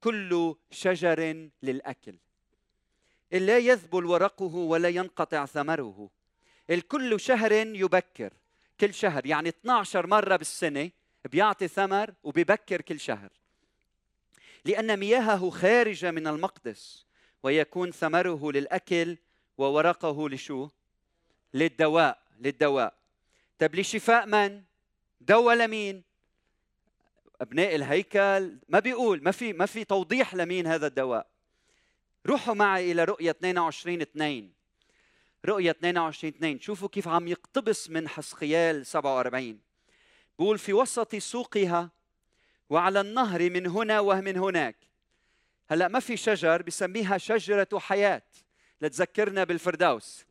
كل 0.04 0.54
شجر 0.70 1.48
للأكل 1.62 2.14
لا 3.32 3.58
يذبل 3.58 4.04
ورقه 4.04 4.54
ولا 4.54 4.88
ينقطع 4.88 5.46
ثمره 5.46 6.10
الكل 6.70 7.20
شهر 7.20 7.52
يبكر 7.52 8.32
كل 8.80 8.94
شهر 8.94 9.26
يعني 9.26 9.48
12 9.48 10.06
مرة 10.06 10.36
بالسنة 10.36 10.90
بيعطي 11.24 11.68
ثمر 11.68 12.14
وبيبكر 12.22 12.80
كل 12.80 13.00
شهر 13.00 13.30
لأن 14.64 14.98
مياهه 14.98 15.50
خارجة 15.50 16.10
من 16.10 16.26
المقدس 16.26 17.06
ويكون 17.42 17.90
ثمره 17.90 18.52
للأكل 18.52 19.16
وورقه 19.58 20.28
لشو؟ 20.28 20.68
للدواء 21.54 22.22
للدواء 22.40 22.94
طب 23.58 23.74
لشفاء 23.74 24.26
من؟ 24.26 24.62
دواء 25.20 25.56
لمين؟ 25.56 26.02
أبناء 27.40 27.74
الهيكل. 27.74 28.58
ما 28.68 28.78
بيقول 28.78 29.22
ما 29.22 29.30
في 29.30 29.52
ما 29.52 29.66
في 29.66 29.84
توضيح 29.84 30.34
لمين 30.34 30.66
هذا 30.66 30.86
الدواء. 30.86 31.26
روحوا 32.26 32.54
معي 32.54 32.92
إلى 32.92 33.04
رؤية 33.04 33.30
22 33.30 34.00
2 34.00 34.52
رؤية 35.44 35.70
22 35.70 36.32
2 36.32 36.60
شوفوا 36.60 36.88
كيف 36.88 37.08
عم 37.08 37.28
يقتبس 37.28 37.90
من 37.90 38.08
حسقيال 38.08 38.86
47 38.86 39.60
بقول 40.38 40.58
في 40.58 40.72
وسط 40.72 41.16
سوقها 41.16 41.90
وعلى 42.70 43.00
النهر 43.00 43.50
من 43.50 43.66
هنا 43.66 44.00
ومن 44.00 44.36
هناك. 44.36 44.76
هلأ 45.68 45.88
ما 45.88 46.00
في 46.00 46.16
شجر 46.16 46.62
بسميها 46.62 47.18
شجرة 47.18 47.68
حياة. 47.74 48.22
لتذكرنا 48.80 49.44
بالفردوس. 49.44 50.24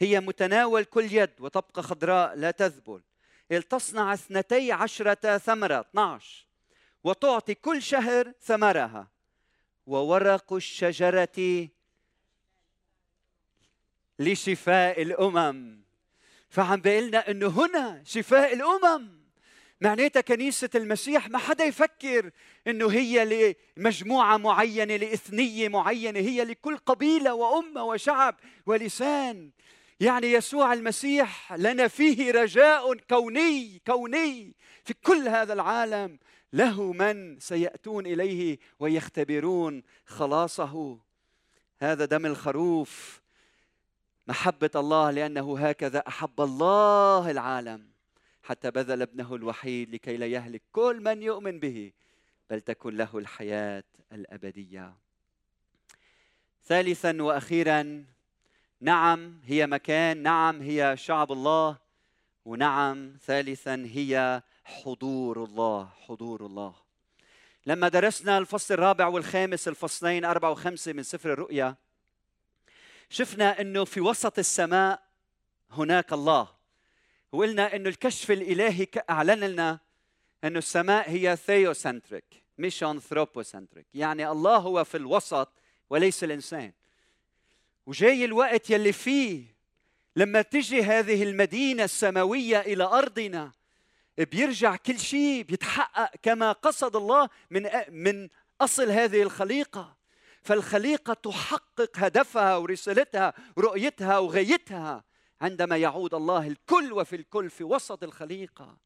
هي 0.00 0.20
متناول 0.20 0.84
كل 0.84 1.12
يد 1.12 1.30
وتبقى 1.40 1.82
خضراء 1.82 2.34
لا 2.34 2.50
تذبل. 2.50 3.00
تصنع 3.50 4.14
اثنتي 4.14 4.72
عشرة 4.72 5.38
ثمرة 5.38 5.80
12 5.80 6.46
وتعطي 7.04 7.54
كل 7.54 7.82
شهر 7.82 8.32
ثمرها. 8.42 9.08
وورق 9.86 10.52
الشجرة 10.52 11.68
لشفاء 14.18 15.02
الأمم. 15.02 15.82
فعم 16.50 16.80
بيقلنا 16.80 17.30
أنه 17.30 17.46
هنا 17.46 18.02
شفاء 18.04 18.54
الأمم. 18.54 19.18
معناتها 19.80 20.20
كنيسة 20.20 20.70
المسيح 20.74 21.28
ما 21.28 21.38
حدا 21.38 21.64
يفكر 21.64 22.30
أنه 22.66 22.90
هي 22.90 23.54
لمجموعة 23.76 24.36
معينة 24.36 24.96
لإثنية 24.96 25.68
معينة. 25.68 26.20
هي 26.20 26.44
لكل 26.44 26.76
قبيلة 26.76 27.34
وأمة 27.34 27.84
وشعب 27.84 28.36
ولسان. 28.66 29.50
يعني 30.00 30.32
يسوع 30.32 30.72
المسيح 30.72 31.52
لنا 31.52 31.88
فيه 31.88 32.32
رجاء 32.32 32.94
كوني 32.94 33.82
كوني 33.86 34.56
في 34.84 34.94
كل 34.94 35.28
هذا 35.28 35.52
العالم. 35.52 36.18
له 36.52 36.92
من 36.92 37.40
سيأتون 37.40 38.06
إليه 38.06 38.58
ويختبرون 38.78 39.82
خلاصه. 40.06 40.98
هذا 41.78 42.04
دم 42.04 42.26
الخروف 42.26 43.20
محبة 44.26 44.70
الله 44.76 45.10
لأنه 45.10 45.58
هكذا 45.58 45.98
أحب 46.08 46.40
الله 46.40 47.30
العالم. 47.30 47.88
حتى 48.42 48.70
بذل 48.70 49.02
ابنه 49.02 49.34
الوحيد 49.34 49.94
لكي 49.94 50.16
لا 50.16 50.26
يهلك 50.26 50.62
كل 50.72 51.00
من 51.00 51.22
يؤمن 51.22 51.60
به 51.60 51.92
بل 52.50 52.60
تكن 52.60 52.96
له 52.96 53.18
الحياة 53.18 53.84
الأبدية. 54.12 54.96
ثالثا 56.64 57.22
وأخيرا 57.22 58.04
نعم 58.80 59.40
هي 59.44 59.66
مكان 59.66 60.22
نعم 60.22 60.62
هي 60.62 60.94
شعب 60.98 61.32
الله. 61.32 61.88
ونعم 62.44 63.16
ثالثا 63.24 63.88
هي 63.92 64.42
حضور 64.64 65.44
الله 65.44 65.88
حضور 66.06 66.46
الله. 66.46 66.74
لما 67.66 67.88
درسنا 67.88 68.38
الفصل 68.38 68.74
الرابع 68.74 69.06
والخامس 69.06 69.68
الفصلين 69.68 70.24
أربعة 70.24 70.50
وخمسة 70.50 70.92
من 70.92 71.02
سفر 71.02 71.32
الرؤيا 71.32 71.76
شفنا 73.10 73.60
أنه 73.60 73.84
في 73.84 74.00
وسط 74.00 74.38
السماء 74.38 75.02
هناك 75.70 76.12
الله. 76.12 76.48
وقلنا 77.32 77.76
أنه 77.76 77.88
الكشف 77.88 78.30
الإلهي 78.30 78.86
أعلن 79.10 79.44
لنا 79.44 79.78
أنه 80.44 80.58
السماء 80.58 81.10
هي 81.10 81.36
theocentric 81.36 82.44
مش 82.58 82.84
anthropocentric 82.84 83.86
يعني 83.94 84.30
الله 84.30 84.56
هو 84.56 84.84
في 84.84 84.96
الوسط 84.96 85.52
وليس 85.90 86.24
الإنسان. 86.24 86.72
وجاي 87.88 88.24
الوقت 88.24 88.70
يلي 88.70 88.92
فيه 88.92 89.56
لما 90.16 90.42
تجي 90.42 90.82
هذه 90.82 91.22
المدينة 91.22 91.84
السماوية 91.84 92.60
إلى 92.60 92.84
أرضنا 92.84 93.52
بيرجع 94.18 94.76
كل 94.76 94.98
شيء 94.98 95.42
بيتحقق 95.42 96.10
كما 96.22 96.52
قصد 96.52 96.96
الله 96.96 97.28
من 97.50 97.68
من 97.88 98.28
أصل 98.60 98.90
هذه 98.90 99.22
الخليقة. 99.22 99.96
فالخليقة 100.42 101.14
تحقق 101.14 101.90
هدفها 101.96 102.56
ورسالتها 102.56 103.34
ورؤيتها 103.56 104.18
وغايتها 104.18 105.04
عندما 105.40 105.76
يعود 105.76 106.14
الله 106.14 106.46
الكل 106.46 106.92
وفي 106.92 107.16
الكل 107.16 107.50
في 107.50 107.64
وسط 107.64 108.02
الخليقة. 108.02 108.76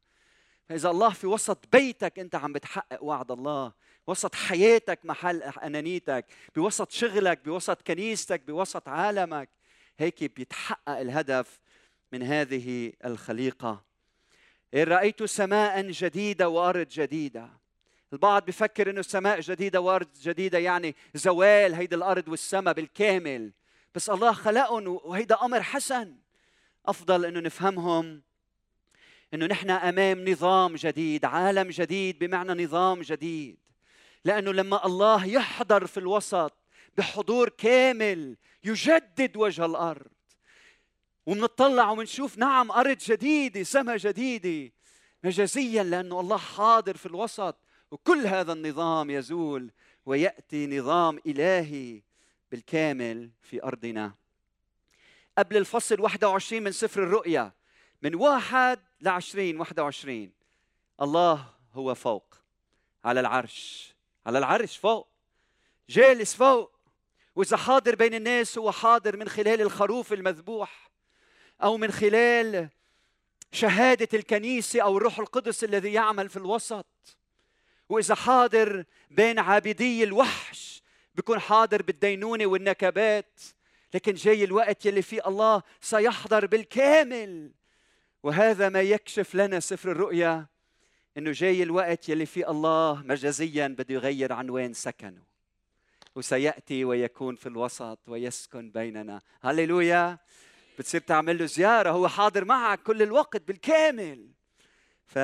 فإذا 0.69 0.89
الله 0.89 1.09
في 1.09 1.27
وسط 1.27 1.65
بيتك 1.71 2.19
أنت 2.19 2.35
عم 2.35 2.53
بتحقق 2.53 3.03
وعد 3.03 3.31
الله. 3.31 3.73
وسط 4.07 4.35
حياتك 4.35 4.99
محل 5.03 5.43
أنانيتك 5.43 6.25
بوسط 6.55 6.91
شغلك 6.91 7.45
بوسط 7.45 7.81
كنيستك 7.81 8.41
بوسط 8.41 8.89
عالمك. 8.89 9.49
هيك 9.99 10.35
بيتحقق 10.35 10.97
الهدف 10.97 11.59
من 12.11 12.23
هذه 12.23 12.93
الخليقة. 13.05 13.83
إن 14.73 14.83
رأيت 14.83 15.23
سماء 15.23 15.81
جديدة 15.81 16.49
وأرض 16.49 16.87
جديدة. 16.87 17.49
البعض 18.13 18.45
بفكر 18.45 18.89
إنه 18.89 19.01
سماء 19.01 19.39
جديدة 19.39 19.81
وأرض 19.81 20.07
جديدة 20.21 20.59
يعني 20.59 20.95
زوال 21.13 21.73
هيدي 21.73 21.95
الأرض 21.95 22.27
والسماء 22.27 22.73
بالكامل. 22.73 23.51
بس 23.95 24.09
الله 24.09 24.31
خلقهم 24.31 24.87
وهيدا 24.87 25.45
أمر 25.45 25.61
حسن. 25.61 26.15
أفضل 26.85 27.25
إنه 27.25 27.39
نفهمهم. 27.39 28.21
إنه 29.33 29.45
نحن 29.45 29.69
أمام 29.69 30.29
نظام 30.29 30.75
جديد 30.75 31.25
عالم 31.25 31.69
جديد 31.69 32.19
بمعنى 32.19 32.63
نظام 32.63 33.01
جديد. 33.01 33.62
لأنه 34.25 34.51
لما 34.51 34.85
الله 34.85 35.25
يحضر 35.25 35.87
في 35.87 35.97
الوسط 35.97 36.53
بحضور 36.97 37.49
كامل 37.49 38.37
يجدد 38.63 39.37
وجه 39.37 39.65
الأرض. 39.65 40.11
ومنطلع 41.25 41.89
ومنشوف 41.89 42.37
نعم 42.37 42.71
أرض 42.71 42.97
جديدة 42.97 43.63
سماء 43.63 43.97
جديدة 43.97 44.73
مجازيا 45.23 45.83
لأنه 45.83 46.19
الله 46.19 46.37
حاضر 46.37 46.97
في 46.97 47.05
الوسط. 47.05 47.57
وكل 47.91 48.27
هذا 48.27 48.53
النظام 48.53 49.09
يزول 49.09 49.71
ويأتي 50.05 50.67
نظام 50.67 51.19
إلهي 51.27 52.01
بالكامل 52.51 53.31
في 53.41 53.63
أرضنا. 53.63 54.13
قبل 55.37 55.57
الفصل 55.57 56.01
21 56.01 56.63
من 56.63 56.71
سفر 56.71 57.03
الرؤيا 57.03 57.51
من 58.01 58.15
واحد 58.15 58.79
لعشرين 59.01 59.59
واحد 59.59 59.79
وعشرين 59.79 60.31
الله 61.01 61.49
هو 61.73 61.95
فوق 61.95 62.35
على 63.05 63.19
العرش. 63.19 63.92
على 64.25 64.37
العرش 64.37 64.77
فوق 64.77 65.07
جالس 65.89 66.35
فوق 66.35 66.73
وإذا 67.35 67.57
حاضر 67.57 67.95
بين 67.95 68.13
الناس 68.13 68.57
هو 68.57 68.71
حاضر 68.71 69.17
من 69.17 69.29
خلال 69.29 69.61
الخروف 69.61 70.13
المذبوح 70.13 70.91
أو 71.63 71.77
من 71.77 71.91
خلال 71.91 72.69
شهادة 73.51 74.07
الكنيسة 74.13 74.81
أو 74.81 74.97
الروح 74.97 75.19
القدس 75.19 75.63
الذي 75.63 75.93
يعمل 75.93 76.29
في 76.29 76.37
الوسط. 76.37 77.17
وإذا 77.89 78.15
حاضر 78.15 78.85
بين 79.11 79.39
عابدي 79.39 80.03
الوحش 80.03 80.83
بيكون 81.15 81.39
حاضر 81.39 81.81
بالدينونة 81.81 82.45
والنكبات 82.45 83.41
لكن 83.93 84.13
جاي 84.13 84.43
الوقت 84.43 84.85
يلي 84.85 85.01
فيه 85.01 85.27
الله 85.27 85.63
سيحضر 85.81 86.45
بالكامل. 86.45 87.51
وهذا 88.23 88.69
ما 88.69 88.81
يكشف 88.81 89.35
لنا 89.35 89.59
سفر 89.59 89.91
الرؤيا 89.91 90.45
إنه 91.17 91.31
جاي 91.31 91.63
الوقت 91.63 92.09
يلي 92.09 92.25
فيه 92.25 92.51
الله 92.51 93.03
مجازيا 93.05 93.67
بده 93.67 93.95
يغير 93.95 94.33
عنوان 94.33 94.73
سكنه. 94.73 95.21
وسيأتي 96.15 96.85
ويكون 96.85 97.35
في 97.35 97.49
الوسط 97.49 97.99
ويسكن 98.07 98.71
بيننا. 98.71 99.21
هللويا. 99.41 100.17
بتصير 100.79 101.01
تعمل 101.01 101.37
له 101.37 101.45
زيارة. 101.45 101.89
هو 101.89 102.07
حاضر 102.07 102.45
معك 102.45 102.83
كل 102.83 103.01
الوقت 103.01 103.41
بالكامل. 103.47 104.29
ف 105.05 105.19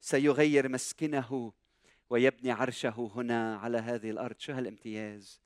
سيغير 0.00 0.68
مسكنه 0.68 1.52
ويبني 2.10 2.50
عرشه 2.50 3.10
هنا 3.14 3.56
على 3.56 3.78
هذه 3.78 4.10
الأرض. 4.10 4.38
شو 4.38 4.52
هالامتياز؟ 4.52 5.40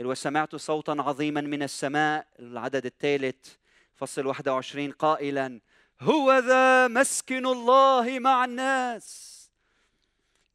وسمعت 0.00 0.56
صوتا 0.56 0.92
عظيما 0.92 1.40
من 1.40 1.62
السماء. 1.62 2.26
العدد 2.38 2.86
الثالث. 2.86 3.54
فصل 3.94 4.26
21 4.26 4.90
قائلا. 4.92 5.60
هو 6.02 6.38
ذا 6.38 6.88
مسكن 6.88 7.46
الله 7.46 8.18
مع 8.18 8.44
الناس. 8.44 9.30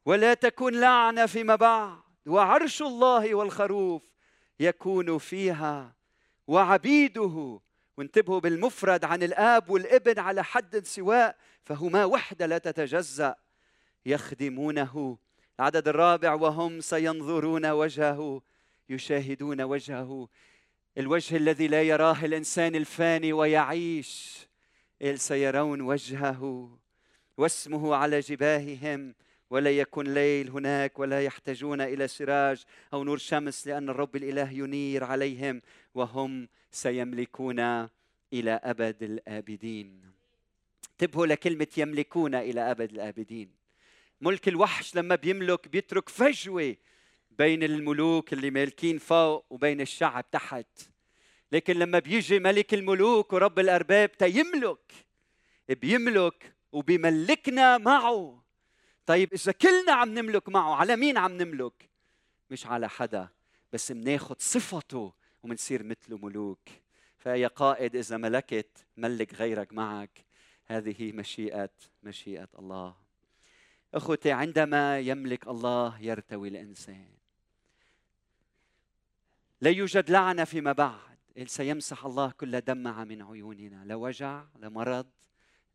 ولا 0.04 0.34
تكن 0.34 0.80
لعنة 0.80 1.26
فيما 1.26 1.56
بعد. 1.56 1.98
وعرش 2.26 2.82
الله 2.82 3.34
والخروف 3.34 4.02
يكون 4.60 5.18
فيها. 5.18 5.96
وعبيده 6.46 7.60
وانتبهوا 7.96 8.40
بالمفرد 8.40 9.04
عن 9.04 9.22
الآب 9.22 9.70
والابن 9.70 10.18
على 10.18 10.44
حد 10.44 10.84
سواء 10.84 11.36
فهما 11.64 12.04
وحدة 12.04 12.46
لا 12.46 12.58
تتجزأ. 12.58 13.34
يخدمونه. 14.06 15.18
العدد 15.60 15.88
الرابع 15.88 16.34
وهم 16.34 16.80
سينظرون 16.80 17.66
وجهه 17.66 18.42
يشاهدون 18.88 19.60
وجهه. 19.60 20.28
الوجه 20.98 21.36
الذي 21.36 21.68
لا 21.68 21.82
يراه 21.82 22.24
الإنسان 22.24 22.74
الفاني 22.74 23.32
ويعيش. 23.32 24.46
سيرون 25.02 25.80
وجهه 25.80 26.70
واسمه 27.36 27.94
على 27.94 28.20
جباههم 28.20 29.14
ولا 29.50 29.70
يكن 29.70 30.14
ليل 30.14 30.50
هناك 30.50 30.98
ولا 30.98 31.22
يحتاجون 31.22 31.80
إلى 31.80 32.08
سراج 32.08 32.64
أو 32.92 33.04
نور 33.04 33.18
شمس 33.18 33.66
لأن 33.66 33.88
الرب 33.88 34.16
الإله 34.16 34.50
ينير 34.50 35.04
عليهم 35.04 35.62
وهم 35.94 36.48
سيملكون 36.70 37.60
إلى 38.32 38.60
أبد 38.64 39.02
الآبدين. 39.02 40.12
انتبهوا 40.92 41.26
لكلمة 41.26 41.66
يملكون 41.76 42.34
إلى 42.34 42.70
أبد 42.70 42.92
الآبدين. 42.92 43.50
ملك 44.20 44.48
الوحش 44.48 44.96
لما 44.96 45.14
بيملك 45.14 45.68
بيترك 45.68 46.08
فجوة 46.08 46.76
بين 47.30 47.62
الملوك 47.62 48.32
اللي 48.32 48.50
مالكين 48.50 48.98
فوق 48.98 49.44
وبين 49.50 49.80
الشعب 49.80 50.30
تحت. 50.30 50.66
لكن 51.52 51.76
لما 51.78 51.98
بيجي 51.98 52.38
ملك 52.38 52.74
الملوك 52.74 53.32
ورب 53.32 53.58
الأرباب 53.58 54.12
تيملك 54.12 55.06
بيملك 55.68 56.54
وبيملكنا 56.72 57.78
معه. 57.78 58.42
طيب 59.06 59.32
إذا 59.32 59.52
كلنا 59.52 59.92
عم 59.92 60.14
نملك 60.18 60.48
معه 60.48 60.74
على 60.74 60.96
مين 60.96 61.18
عم 61.18 61.32
نملك؟ 61.32 61.88
مش 62.50 62.66
على 62.66 62.88
حدا 62.88 63.28
بس 63.72 63.92
مناخد 63.92 64.40
صفته 64.40 65.12
ومنصير 65.42 65.82
مثله 65.82 66.18
ملوك. 66.18 66.68
فيا 67.18 67.48
قائد 67.48 67.96
إذا 67.96 68.16
ملكت 68.16 68.86
ملك 68.96 69.34
غيرك 69.34 69.72
معك. 69.72 70.24
هذه 70.66 71.12
مشيئة 71.12 71.70
مشيئة 72.02 72.48
الله. 72.58 72.94
أخوتي 73.94 74.32
عندما 74.32 74.98
يملك 74.98 75.46
الله 75.46 76.00
يرتوي 76.00 76.48
الإنسان. 76.48 77.08
لا 79.60 79.70
يوجد 79.70 80.10
لعنة 80.10 80.44
فيما 80.44 80.72
بعد. 80.72 81.15
سيمسح 81.44 82.04
الله 82.04 82.30
كل 82.30 82.60
دمعه 82.60 83.04
من 83.04 83.22
عيوننا 83.22 83.84
لا 83.84 83.94
وجع 83.94 84.44
لا 84.58 84.68
مرض 84.68 85.06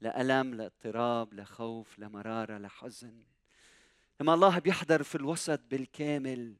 لا 0.01 0.21
ألم 0.21 0.53
لا 0.53 0.65
اضطراب 0.65 1.33
لا 1.33 1.43
خوف 1.43 1.99
لا 1.99 2.07
مرارة 2.07 2.57
لا 2.57 2.67
حزن. 2.67 3.23
لما 4.21 4.33
الله 4.33 4.59
بيحضر 4.59 5.03
في 5.03 5.15
الوسط 5.15 5.59
بالكامل 5.69 6.55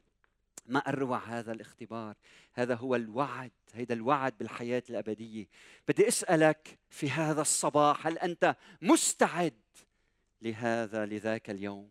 ما 0.65 0.80
أروع 0.80 1.17
هذا 1.17 1.51
الاختبار. 1.51 2.15
هذا 2.53 2.76
هو 2.76 2.95
الوعد 2.95 3.51
هذا 3.73 3.93
الوعد 3.93 4.38
بالحياة 4.38 4.84
الأبدية. 4.89 5.47
بدي 5.88 6.07
أسألك 6.07 6.80
في 6.89 7.09
هذا 7.09 7.41
الصباح 7.41 8.07
هل 8.07 8.17
أنت 8.17 8.55
مستعد 8.82 9.61
لهذا 10.41 11.05
لذاك 11.05 11.49
اليوم؟ 11.49 11.89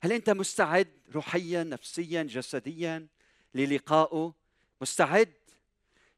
هل 0.00 0.12
أنت 0.12 0.30
مستعد 0.30 0.88
روحيا 1.14 1.64
نفسيا 1.64 2.22
جسديا 2.22 3.06
للقائه 3.54 4.34
مستعد 4.80 5.32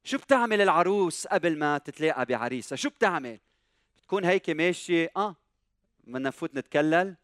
شو 0.06 0.18
بتعمل 0.18 0.60
العروس 0.60 1.26
قبل 1.26 1.58
ما 1.58 1.78
تتلاقى 1.78 2.24
بعريسها 2.24 2.76
شو 2.76 2.88
بتعمل؟ 2.90 3.38
تكون 4.02 4.24
هيك 4.24 4.50
ماشية 4.50 5.10
آه 5.16 5.36
بدنا 6.04 6.18
نفوت 6.18 6.54
نتكلل. 6.54 7.16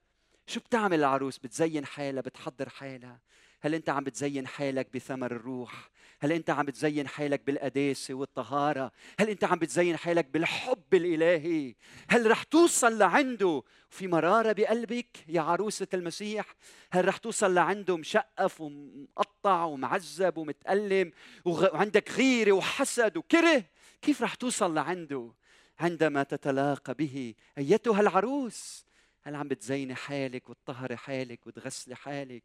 شو 0.50 0.60
بتعمل 0.60 0.98
العروس؟ 0.98 1.38
بتزين 1.38 1.86
حالها 1.86 2.20
بتحضر 2.22 2.68
حالها. 2.68 3.20
هل 3.60 3.74
أنت 3.74 3.90
عم 3.90 4.04
بتزين 4.04 4.46
حالك 4.46 4.88
بثمر 4.94 5.32
الروح؟ 5.32 5.90
هل 6.20 6.32
أنت 6.32 6.50
عم 6.50 6.66
بتزين 6.66 7.08
حالك 7.08 7.40
بالقداسة 7.46 8.14
والطهارة؟ 8.14 8.92
هل 9.20 9.28
أنت 9.28 9.44
عم 9.44 9.58
بتزين 9.58 9.96
حالك 9.96 10.26
بالحب 10.26 10.94
الإلهي؟ 10.94 11.74
هل 12.08 12.30
رح 12.30 12.42
توصل 12.42 12.98
لعنده 12.98 13.62
في 13.90 14.08
مرارة 14.08 14.52
بقلبك 14.52 15.24
يا 15.28 15.40
عروسة 15.40 15.86
المسيح؟ 15.94 16.54
هل 16.90 17.08
رح 17.08 17.16
توصل 17.16 17.54
لعنده 17.54 17.96
مشقف 17.96 18.60
ومقطع 18.60 19.64
ومعذب 19.64 20.38
ومتألم 20.38 21.12
وعندك 21.44 22.10
غيرة 22.10 22.52
وحسد 22.52 23.16
وكره؟ 23.16 23.64
كيف 24.02 24.22
رح 24.22 24.34
توصل 24.34 24.74
لعنده 24.74 25.32
عندما 25.80 26.22
تتلاقى 26.22 26.94
به 26.94 27.34
أيتها 27.58 28.00
العروس؟ 28.00 28.89
هل 29.22 29.34
عم 29.34 29.48
بتزيني 29.48 29.94
حالك 29.94 30.50
وتطهري 30.50 30.96
حالك 30.96 31.46
وتغسلي 31.46 31.94
حالك؟ 31.94 32.44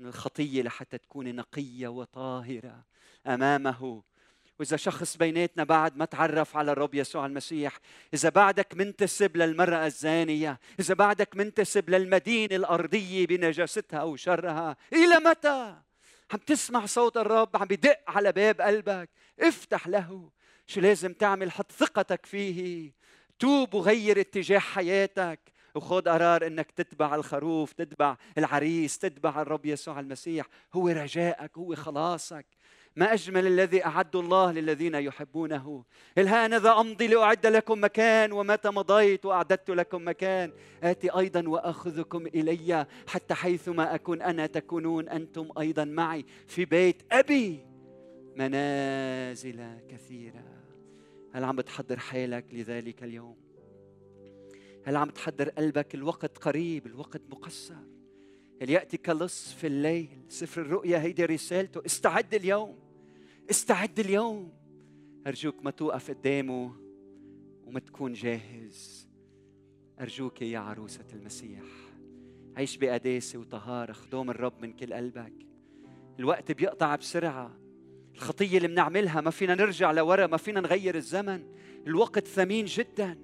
من 0.00 0.06
الخطية 0.06 0.62
لحتى 0.62 0.98
تكوني 0.98 1.32
نقية 1.32 1.88
وطاهرة 1.88 2.84
أمامه. 3.26 4.02
وإذا 4.58 4.76
شخص 4.76 5.16
بيناتنا 5.16 5.64
بعد 5.64 5.96
ما 5.96 6.04
تعرف 6.04 6.56
على 6.56 6.72
الرب 6.72 6.94
يسوع 6.94 7.26
المسيح 7.26 7.78
إذا 8.14 8.28
بعدك 8.28 8.74
منتسب 8.74 9.36
للمرأة 9.36 9.86
الزانية 9.86 10.60
إذا 10.80 10.94
بعدك 10.94 11.36
منتسب 11.36 11.90
للمدينة 11.90 12.56
الأرضية 12.56 13.26
بنجاستها 13.26 13.98
أو 13.98 14.16
شرها 14.16 14.76
إلى 14.92 15.18
متى؟ 15.18 15.76
عم 16.32 16.38
تسمع 16.38 16.86
صوت 16.86 17.16
الرب 17.16 17.56
عم 17.56 17.66
بدق 17.66 17.98
على 18.08 18.32
باب 18.32 18.60
قلبك. 18.60 19.10
افتح 19.40 19.88
له. 19.88 20.30
شو 20.66 20.80
لازم 20.80 21.12
تعمل؟ 21.12 21.50
حط 21.50 21.72
ثقتك 21.72 22.26
فيه. 22.26 22.92
توب 23.38 23.74
وغير 23.74 24.20
اتجاه 24.20 24.58
حياتك. 24.58 25.40
وخذ 25.74 26.02
قرار 26.02 26.46
إنك 26.46 26.70
تتبع 26.70 27.14
الخروف 27.14 27.72
تتبع 27.72 28.16
العريس 28.38 28.98
تتبع 28.98 29.42
الرب 29.42 29.66
يسوع 29.66 30.00
المسيح. 30.00 30.46
هو 30.74 30.88
رجائك 30.88 31.58
هو 31.58 31.74
خلاصك. 31.74 32.46
ما 32.96 33.12
أجمل 33.12 33.46
الذي 33.46 33.84
أعد 33.86 34.16
الله 34.16 34.52
للذين 34.52 34.94
يحبونه. 34.94 35.84
الهانذا 36.18 36.72
أمضي 36.72 37.06
لأعد 37.06 37.46
لكم 37.46 37.84
مكان 37.84 38.32
ومتى 38.32 38.70
مضيت 38.70 39.26
وأعددت 39.26 39.70
لكم 39.70 40.08
مكان 40.08 40.52
آتي 40.82 41.10
أيضا 41.10 41.48
وأخذكم 41.48 42.26
إلي 42.26 42.86
حتى 43.06 43.34
حيثما 43.34 43.94
أكون 43.94 44.22
أنا 44.22 44.46
تكونون 44.46 45.08
أنتم 45.08 45.48
أيضا 45.58 45.84
معي 45.84 46.24
في 46.46 46.64
بيت 46.64 47.02
أبي. 47.12 47.66
منازل 48.36 49.78
كثيرة. 49.88 50.44
هل 51.32 51.44
عم 51.44 51.56
بتحضر 51.56 51.98
حالك 51.98 52.44
لذلك 52.52 53.02
اليوم؟ 53.02 53.49
هل 54.84 54.96
عم 54.96 55.10
تحضر 55.10 55.48
قلبك 55.48 55.94
الوقت 55.94 56.38
قريب 56.38 56.86
الوقت 56.86 57.22
مقصر؟ 57.30 57.74
هل 58.62 58.70
يأتي 58.70 58.96
كلص 58.96 59.52
في 59.52 59.66
الليل 59.66 60.08
سفر 60.28 60.60
الرؤيا 60.60 60.98
هيدي 60.98 61.24
رسالته؟ 61.24 61.82
استعد 61.86 62.34
اليوم 62.34 62.90
استعد 63.50 64.00
اليوم. 64.00 64.52
أرجوك 65.26 65.64
ما 65.64 65.70
توقف 65.70 66.10
قدامه 66.10 66.72
وما 67.64 67.80
تكون 67.80 68.12
جاهز. 68.12 69.08
أرجوك 70.00 70.42
يا 70.42 70.58
عروسة 70.58 71.04
المسيح 71.12 71.62
عيش 72.56 72.76
بقداسة 72.76 73.38
وطهارة 73.38 73.92
خدوم 73.92 74.30
الرب 74.30 74.60
من 74.60 74.72
كل 74.72 74.94
قلبك. 74.94 75.32
الوقت 76.18 76.52
بيقطع 76.52 76.96
بسرعة. 76.96 77.56
الخطية 78.14 78.56
اللي 78.56 78.68
بنعملها 78.68 79.20
ما 79.20 79.30
فينا 79.30 79.54
نرجع 79.54 79.92
لورا 79.92 80.26
ما 80.26 80.36
فينا 80.36 80.60
نغير 80.60 80.94
الزمن. 80.94 81.44
الوقت 81.86 82.26
ثمين 82.26 82.64
جدا. 82.64 83.18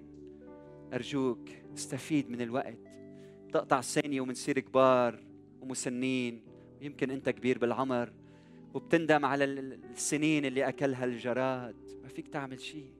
أرجوك 0.92 1.48
استفيد 1.74 2.30
من 2.30 2.40
الوقت. 2.40 2.78
تقطع 3.52 3.80
ثانية 3.80 4.20
ومنصير 4.20 4.60
كبار 4.60 5.24
ومسنين 5.60 6.42
ويمكن 6.80 7.10
أنت 7.10 7.30
كبير 7.30 7.58
بالعمر 7.58 8.12
وبتندم 8.74 9.24
على 9.24 9.44
السنين 9.44 10.44
اللي 10.44 10.68
أكلها 10.68 11.04
الجراد. 11.04 11.76
ما 12.02 12.08
فيك 12.08 12.28
تعمل 12.28 12.60
شيء. 12.60 12.92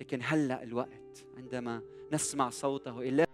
لكن 0.00 0.20
هلأ 0.22 0.62
الوقت 0.62 1.24
عندما 1.36 1.82
نسمع 2.12 2.50
صوته 2.50 3.08
إلا 3.08 3.24